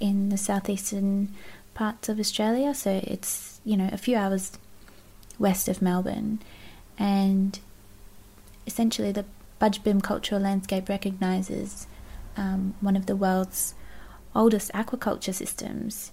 [0.00, 1.34] in the southeastern
[1.74, 2.74] parts of Australia.
[2.74, 4.52] So it's, you know, a few hours
[5.38, 6.40] west of Melbourne.
[6.98, 7.58] And
[8.66, 9.24] essentially the
[9.60, 11.86] Budj Bim cultural landscape recognises
[12.36, 13.74] um, one of the world's
[14.34, 16.12] oldest aquaculture systems.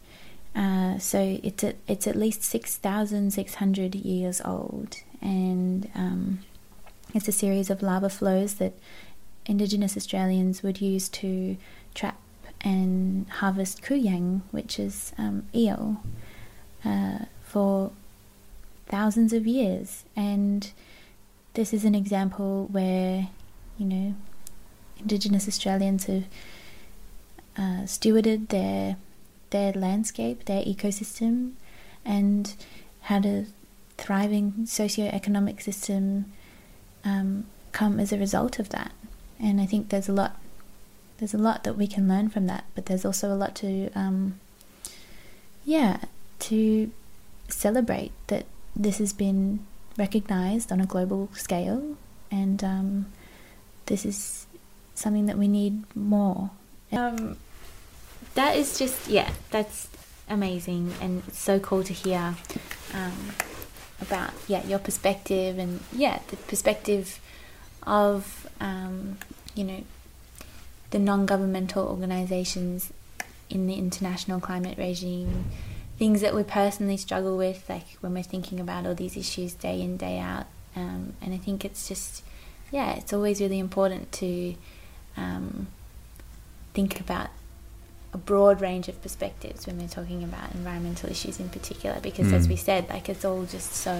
[0.55, 6.39] Uh, so it's at, it's at least six thousand six hundred years old, and um,
[7.13, 8.73] it's a series of lava flows that
[9.45, 11.55] Indigenous Australians would use to
[11.93, 12.17] trap
[12.61, 16.03] and harvest kooyang, which is um, eel,
[16.83, 17.91] uh, for
[18.87, 20.03] thousands of years.
[20.15, 20.69] And
[21.53, 23.29] this is an example where,
[23.77, 24.15] you know,
[24.99, 26.25] Indigenous Australians have
[27.57, 28.97] uh, stewarded their
[29.49, 31.53] their landscape, their ecosystem,
[32.05, 32.53] and
[33.01, 33.45] had a
[33.97, 36.31] thriving socio-economic system
[37.03, 38.91] um, come as a result of that.
[39.39, 40.39] And I think there's a lot
[41.17, 43.89] there's a lot that we can learn from that, but there's also a lot to
[43.93, 44.39] um,
[45.65, 45.99] yeah
[46.39, 46.91] to
[47.49, 48.45] celebrate that
[48.75, 49.65] this has been
[49.97, 51.97] recognized on a global scale,
[52.31, 53.05] and um,
[53.87, 54.45] this is
[54.99, 56.51] something that we need more.
[56.91, 57.37] Um,
[58.35, 59.87] that is just yeah, that's
[60.27, 62.35] amazing, and so cool to hear
[62.93, 63.31] um,
[64.01, 67.19] about yeah your perspective and yeah the perspective
[67.83, 69.17] of um,
[69.55, 69.83] you know
[70.91, 72.91] the non-governmental organizations
[73.49, 75.45] in the international climate regime
[75.99, 79.81] things that we personally struggle with, like when we're thinking about all these issues day
[79.81, 80.45] in, day out.
[80.73, 82.23] Um, and I think it's just,
[82.71, 84.55] yeah, it's always really important to
[85.19, 85.67] um,
[86.73, 87.29] think about
[88.13, 92.45] a broad range of perspectives when we're talking about environmental issues in particular, because as
[92.47, 92.49] Mm.
[92.49, 93.95] we said, like it's all just so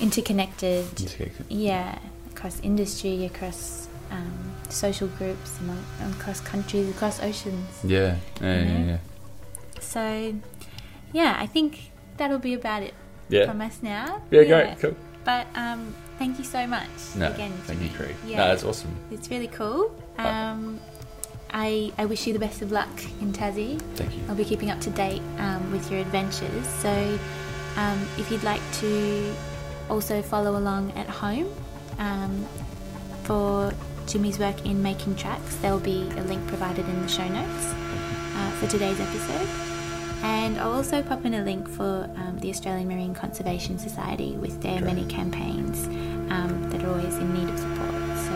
[0.00, 0.84] interconnected.
[1.00, 1.46] Interconnected.
[1.48, 1.98] Yeah,
[2.32, 4.32] across industry, across um,
[4.68, 7.68] social groups, among, across countries, across oceans.
[7.82, 8.98] Yeah, yeah, yeah, yeah.
[9.80, 10.34] So,
[11.12, 12.94] yeah, I think that'll be about it
[13.28, 13.46] Yeah.
[13.46, 14.22] from us now.
[14.30, 14.96] Yeah, great, cool.
[15.24, 17.52] But um, thank you so much No, again.
[17.64, 17.90] thank you.
[17.90, 18.14] Cree.
[18.26, 18.94] Yeah, No, that's awesome.
[19.10, 19.94] It's really cool.
[20.18, 20.80] Um,
[21.52, 22.88] I I wish you the best of luck
[23.20, 23.80] in Tassie.
[23.94, 24.22] Thank you.
[24.28, 26.66] I'll be keeping up to date um, with your adventures.
[26.80, 27.18] So,
[27.76, 29.34] um, if you'd like to
[29.88, 31.46] also follow along at home
[31.98, 32.44] um,
[33.24, 33.72] for
[34.06, 37.66] Jimmy's work in making tracks, there'll be a link provided in the show notes
[38.36, 39.48] uh, for today's episode.
[40.22, 44.62] And I'll also pop in a link for um, the Australian Marine Conservation Society with
[44.62, 45.86] their many campaigns
[46.32, 47.92] um, that are always in need of support.
[48.18, 48.34] So,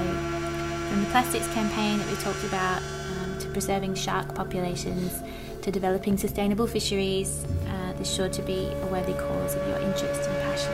[0.91, 5.23] from the plastics campaign that we talked about um, to preserving shark populations
[5.63, 10.29] to developing sustainable fisheries, uh, there's sure to be a worthy cause of your interest
[10.29, 10.73] and passion.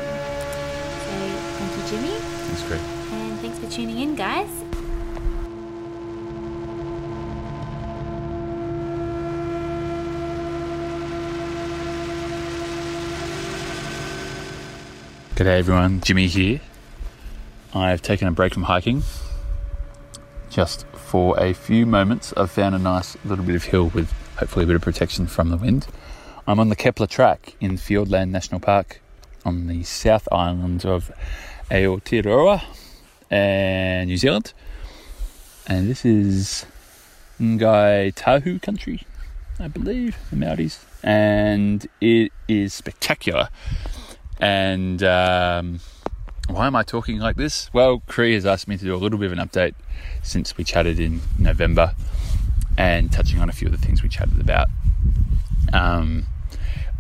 [1.04, 1.16] So,
[1.58, 2.80] thank you, Jimmy, That's great.
[2.80, 4.75] and thanks for tuning in, guys.
[15.36, 16.62] G'day everyone, Jimmy here.
[17.74, 19.02] I've taken a break from hiking
[20.48, 22.32] just for a few moments.
[22.38, 25.50] I've found a nice little bit of hill with hopefully a bit of protection from
[25.50, 25.88] the wind.
[26.46, 29.02] I'm on the Kepler track in Fiordland National Park
[29.44, 31.12] on the South Island of
[31.70, 32.64] Aotearoa,
[33.30, 34.54] and New Zealand.
[35.66, 36.64] And this is
[37.38, 39.02] Ngai Tahu country,
[39.60, 40.82] I believe, the Maoris.
[41.02, 43.50] And it is spectacular.
[44.38, 45.80] And um,
[46.48, 47.72] why am I talking like this?
[47.72, 49.74] Well, Cree has asked me to do a little bit of an update
[50.22, 51.94] since we chatted in November
[52.76, 54.68] and touching on a few of the things we chatted about.
[55.72, 56.26] Um,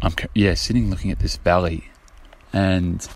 [0.02, 1.90] I'm yeah sitting looking at this valley,
[2.52, 3.06] and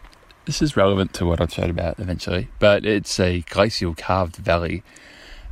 [0.47, 2.49] this is relevant to what I'll chat about eventually.
[2.59, 4.83] But it's a glacial carved valley,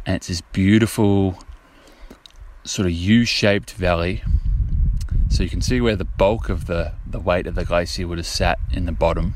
[0.06, 1.38] and it's this beautiful
[2.64, 4.22] sort of U-shaped valley.
[5.28, 8.18] So you can see where the bulk of the, the weight of the glacier would
[8.18, 9.34] have sat in the bottom.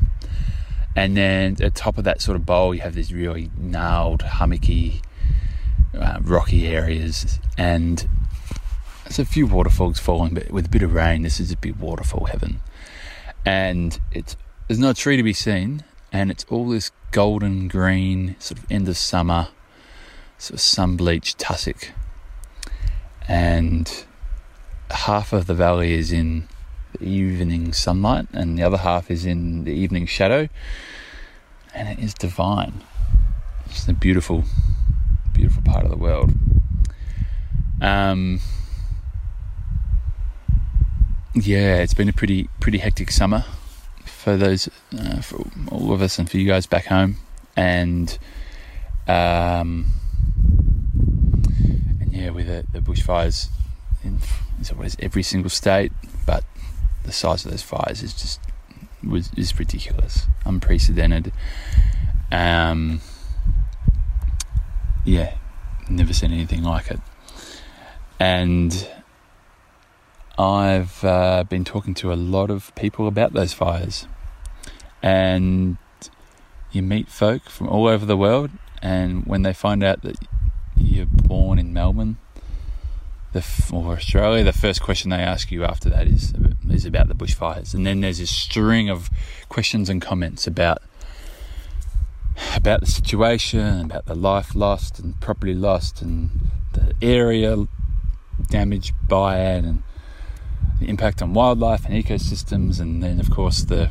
[0.97, 5.03] And then at top of that sort of bowl, you have these really gnarled, hummocky,
[5.95, 7.38] uh, rocky areas.
[7.57, 8.09] And
[9.05, 11.78] there's a few waterfalls falling, but with a bit of rain, this is a bit
[11.78, 12.61] waterfall heaven.
[13.45, 14.36] And it's
[14.68, 18.88] there's no tree to be seen, and it's all this golden green, sort of end
[18.88, 19.49] of summer,
[20.38, 21.90] sort of sun bleached tussock.
[23.28, 24.05] And
[24.93, 26.49] half of the valley is in
[26.99, 30.49] the evening sunlight and the other half is in the evening shadow.
[31.74, 32.82] And it is divine.
[33.66, 34.45] It's a beautiful
[35.32, 36.32] beautiful part of the world.
[37.80, 38.40] Um
[41.34, 43.45] yeah it's been a pretty pretty hectic summer
[44.05, 44.68] for those
[44.99, 47.16] uh, for all of us and for you guys back home.
[47.57, 48.18] And
[49.09, 49.86] um
[52.01, 53.49] and yeah with the, the bushfires
[54.05, 54.18] in
[54.70, 55.92] what is every single state,
[56.26, 56.44] but
[57.04, 58.40] the size of those fires is just
[59.02, 61.32] was is ridiculous, unprecedented.
[62.30, 63.00] Um,
[65.04, 65.34] yeah,
[65.88, 67.00] never seen anything like it.
[68.20, 68.88] And
[70.38, 74.06] I've uh, been talking to a lot of people about those fires,
[75.02, 75.76] and
[76.70, 78.50] you meet folk from all over the world,
[78.80, 80.16] and when they find out that
[80.76, 82.16] you're born in Melbourne
[83.32, 86.32] the or Australia, the first question they ask you after that is
[86.70, 89.10] is about the bushfires, and then there's this string of
[89.48, 90.82] questions and comments about
[92.54, 96.30] about the situation, about the life lost and property lost, and
[96.72, 97.66] the area
[98.48, 99.82] damaged by it, and
[100.80, 103.90] the impact on wildlife and ecosystems, and then of course the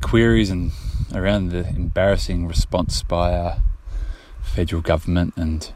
[0.00, 0.72] queries and
[1.14, 3.56] around the embarrassing response by our
[4.42, 5.72] federal government and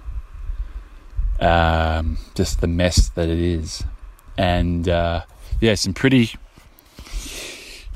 [1.41, 3.84] um, just the mess that it is.
[4.39, 5.22] And uh,
[5.61, 6.30] yeah, some pretty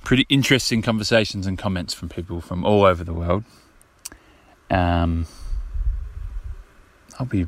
[0.03, 3.45] pretty interesting conversations and comments from people from all over the world.
[4.70, 5.26] Um,
[7.18, 7.47] I'll be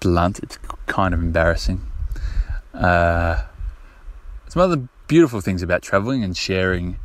[0.00, 1.80] blunt; it's kind of embarrassing.
[2.72, 3.44] Uh,
[4.48, 6.98] some other beautiful things about traveling and sharing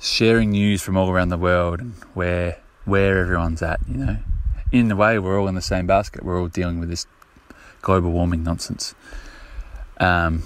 [0.00, 3.80] sharing news from all around the world and where where everyone's at.
[3.88, 4.16] You know,
[4.74, 6.24] in a way, we're all in the same basket.
[6.24, 7.06] We're all dealing with this
[7.80, 8.94] global warming nonsense.
[9.98, 10.42] Um,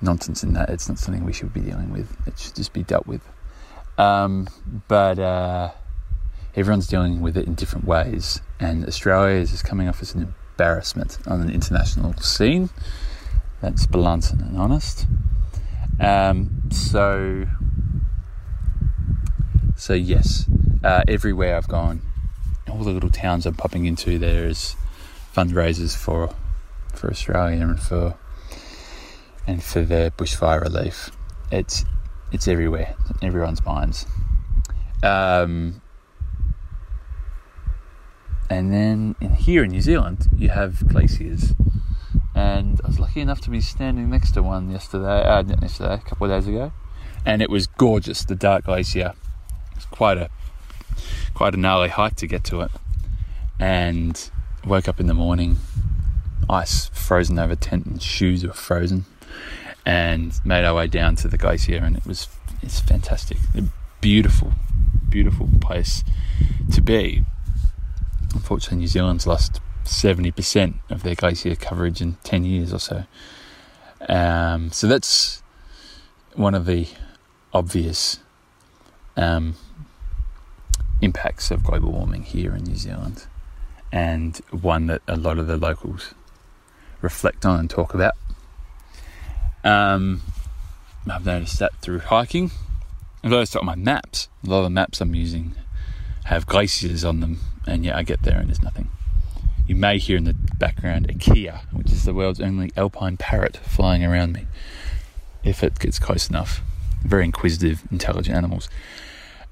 [0.00, 2.14] nonsense in that it's not something we should be dealing with.
[2.26, 3.22] It should just be dealt with.
[3.96, 4.48] Um,
[4.88, 5.70] but uh,
[6.54, 10.22] everyone's dealing with it in different ways, and Australia is just coming off as an
[10.22, 12.68] embarrassment on an international scene.
[13.60, 15.06] That's blunt and honest.
[16.00, 17.46] Um, so
[19.76, 20.46] So yes,
[20.84, 22.02] uh, everywhere I've gone,
[22.70, 24.76] all the little towns I'm popping into, there is
[25.34, 26.34] fundraisers for
[26.94, 28.16] for Australia and for
[29.46, 31.10] and for the bushfire relief.
[31.50, 31.84] It's
[32.32, 34.06] it's everywhere, everyone's minds.
[35.02, 35.82] Um,
[38.48, 41.54] and then in here in New Zealand, you have glaciers.
[42.34, 45.98] And I was lucky enough to be standing next to one yesterday, uh, yesterday, a
[45.98, 46.72] couple of days ago,
[47.26, 48.24] and it was gorgeous.
[48.24, 49.12] The Dark Glacier.
[49.76, 50.30] It's quite a
[51.34, 52.70] quite a gnarly hike to get to it.
[53.58, 54.30] And
[54.66, 55.56] woke up in the morning,
[56.48, 59.04] ice frozen over tent and shoes were frozen,
[59.84, 62.28] and made our way down to the glacier, and it was
[62.62, 63.64] it's fantastic, a
[64.00, 64.52] beautiful,
[65.08, 66.04] beautiful place
[66.72, 67.24] to be.
[68.34, 73.04] Unfortunately, New Zealand's lost 70% of their glacier coverage in 10 years or so.
[74.08, 75.42] Um, so that's
[76.34, 76.88] one of the
[77.52, 78.20] obvious
[79.16, 79.54] um,
[81.02, 83.26] impacts of global warming here in New Zealand,
[83.90, 86.14] and one that a lot of the locals
[87.02, 88.14] reflect on and talk about.
[89.64, 90.22] Um,
[91.10, 92.52] I've noticed that through hiking.
[93.22, 94.28] I've noticed it on my maps.
[94.46, 95.54] A lot of the maps I'm using
[96.24, 98.90] have glaciers on them, and yet I get there and there's nothing.
[99.66, 103.56] You may hear in the background a kea, which is the world's only alpine parrot
[103.56, 104.46] flying around me,
[105.44, 106.62] if it gets close enough.
[107.02, 108.68] Very inquisitive, intelligent animals.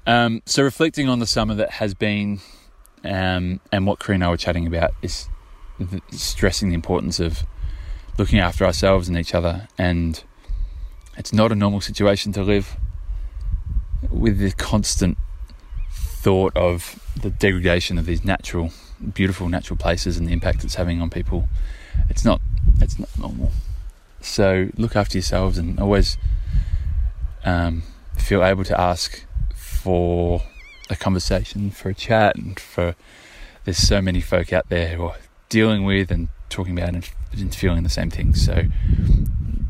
[0.05, 2.39] Um, so, reflecting on the summer that has been,
[3.03, 5.29] um, and what Cree and I were chatting about, is
[6.11, 7.43] stressing the importance of
[8.17, 9.67] looking after ourselves and each other.
[9.77, 10.23] And
[11.17, 12.77] it's not a normal situation to live
[14.09, 15.17] with the constant
[15.91, 18.71] thought of the degradation of these natural,
[19.13, 21.47] beautiful natural places and the impact it's having on people.
[22.09, 22.41] It's not.
[22.79, 23.51] It's not normal.
[24.21, 26.17] So look after yourselves and always
[27.43, 27.83] um,
[28.17, 29.25] feel able to ask
[29.81, 30.43] for
[30.89, 32.95] a conversation, for a chat, and for
[33.63, 35.17] there's so many folk out there who are
[35.49, 38.45] dealing with and talking about and, and feeling the same things.
[38.45, 38.63] So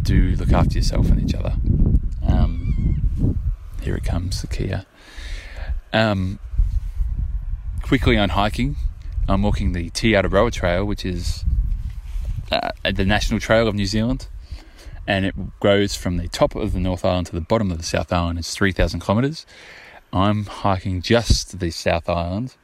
[0.01, 1.55] do look after yourself and each other.
[2.27, 3.37] Um,
[3.81, 4.75] here it comes, the kea.
[5.93, 6.39] Um,
[7.81, 8.75] quickly on hiking,
[9.29, 11.45] I'm walking the Te Araroa Trail, which is
[12.51, 14.27] uh, the national trail of New Zealand,
[15.07, 17.83] and it goes from the top of the North Island to the bottom of the
[17.83, 18.39] South Island.
[18.39, 19.45] It's 3,000 kilometres.
[20.13, 22.55] I'm hiking just the South Island,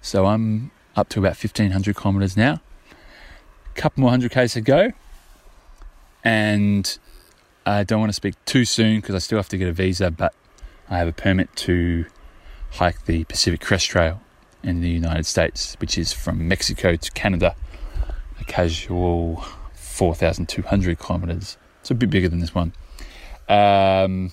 [0.00, 2.60] so I'm up to about 1,500 kilometres now.
[2.90, 4.92] A couple more hundred k's to go,
[6.24, 6.98] and
[7.66, 10.10] I don't want to speak too soon because I still have to get a visa,
[10.10, 10.34] but
[10.88, 12.06] I have a permit to
[12.72, 14.22] hike the Pacific Crest Trail
[14.62, 17.54] in the United States, which is from Mexico to Canada,
[18.40, 19.44] a casual
[19.74, 21.58] 4,200 kilometers.
[21.80, 22.72] It's a bit bigger than this one.
[23.48, 24.32] Um,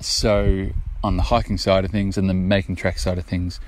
[0.00, 0.68] so,
[1.06, 3.60] on the hiking side of things and the making track side of things,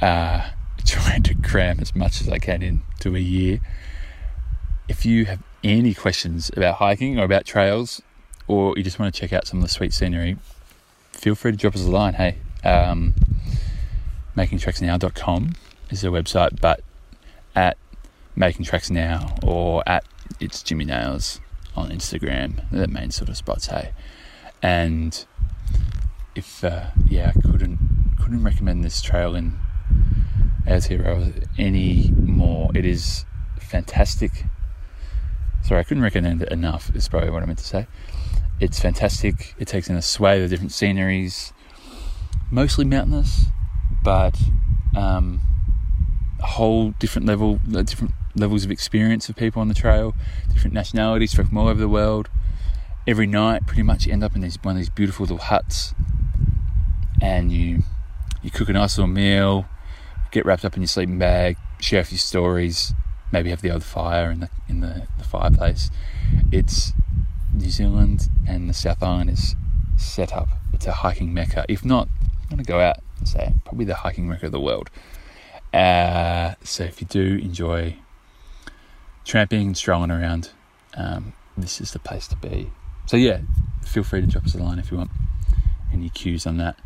[0.00, 0.50] uh,
[0.84, 3.60] trying to cram as much as I can into a year.
[4.88, 8.02] If you have any questions about hiking or about trails,
[8.46, 10.36] or you just want to check out some of the sweet scenery,
[11.12, 12.14] feel free to drop us a line.
[12.14, 13.14] Hey, um,
[14.36, 15.54] makingtracksnow.com
[15.90, 16.82] is the website, but
[17.54, 17.76] at
[18.36, 20.04] Making Tracks Now or at
[20.38, 21.40] It's Jimmy Nails
[21.74, 23.66] on Instagram, the main sort of spots.
[23.66, 23.92] Hey,
[24.62, 25.24] and
[26.36, 27.78] if uh, yeah, I couldn't
[28.20, 29.58] couldn't recommend this trail in
[30.66, 32.70] Aotearoa any more.
[32.74, 33.24] It is
[33.58, 34.44] fantastic.
[35.62, 36.94] Sorry, I couldn't recommend it enough.
[36.94, 37.86] Is probably what I meant to say.
[38.60, 39.54] It's fantastic.
[39.58, 41.52] It takes in a swathe of different sceneries,
[42.50, 43.46] mostly mountainous,
[44.02, 44.38] but
[44.96, 45.40] um,
[46.40, 50.14] a whole different level, uh, different levels of experience of people on the trail,
[50.52, 52.28] different nationalities from all over the world.
[53.06, 55.94] Every night, pretty much, you end up in these, one of these beautiful little huts,
[57.20, 57.82] and you
[58.42, 59.66] you cook a nice little meal,
[60.30, 62.94] get wrapped up in your sleeping bag, share a few stories,
[63.32, 65.90] maybe have the old fire in the in the, the fireplace.
[66.52, 66.92] It's
[67.52, 69.56] New Zealand and the South Island is
[69.96, 70.48] set up.
[70.72, 71.64] It's a hiking mecca.
[71.68, 72.08] If not,
[72.50, 74.90] I'm to go out and say probably the hiking mecca of the world.
[75.72, 77.96] Uh, so if you do enjoy
[79.24, 80.50] tramping and strolling around,
[80.96, 82.70] um, this is the place to be.
[83.06, 83.40] So yeah,
[83.84, 85.10] feel free to drop us a line if you want
[85.92, 86.78] any cues on that.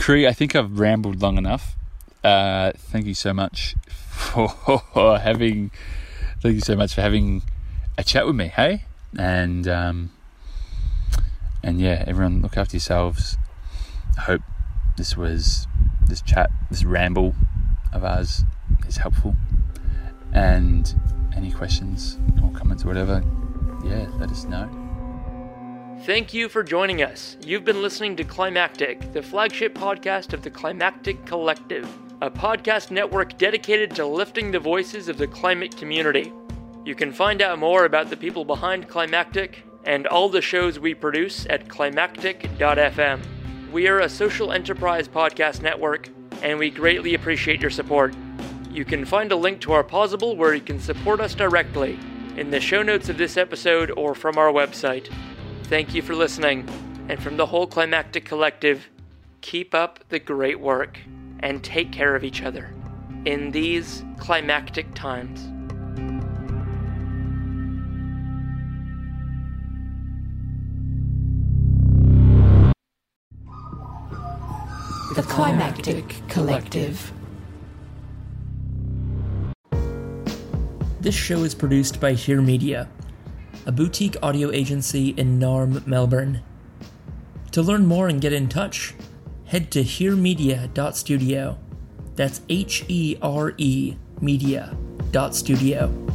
[0.00, 1.76] Cree, I think I've rambled long enough.
[2.24, 4.48] Uh, thank you so much for
[5.18, 5.70] having.
[6.40, 7.42] Thank you so much for having
[7.98, 8.46] a chat with me.
[8.46, 8.86] Hey,
[9.18, 10.10] and um,
[11.62, 13.36] and yeah, everyone look after yourselves.
[14.16, 14.40] I hope
[14.96, 15.68] this was
[16.08, 17.34] this chat, this ramble
[17.92, 18.42] of ours
[18.88, 19.36] is helpful.
[20.32, 20.94] And
[21.36, 23.22] any questions or comments or whatever,
[23.84, 24.79] yeah, let us know.
[26.04, 27.36] Thank you for joining us.
[27.44, 31.86] You've been listening to Climactic, the flagship podcast of the Climactic Collective,
[32.22, 36.32] a podcast network dedicated to lifting the voices of the climate community.
[36.86, 40.94] You can find out more about the people behind Climactic and all the shows we
[40.94, 43.20] produce at climactic.fm.
[43.70, 46.08] We are a social enterprise podcast network,
[46.40, 48.14] and we greatly appreciate your support.
[48.70, 51.98] You can find a link to our Pozible where you can support us directly
[52.38, 55.12] in the show notes of this episode or from our website.
[55.70, 56.68] Thank you for listening,
[57.08, 58.88] and from the whole Climactic Collective,
[59.40, 60.98] keep up the great work
[61.38, 62.74] and take care of each other
[63.24, 65.40] in these climactic times.
[75.14, 77.12] The Climactic Collective.
[81.00, 82.88] This show is produced by Hear Media,
[83.66, 86.42] a boutique audio agency in Naarm, Melbourne.
[87.52, 88.94] To learn more and get in touch,
[89.46, 91.58] head to hearmedia.studio.
[92.14, 96.09] That's H E R E media.studio.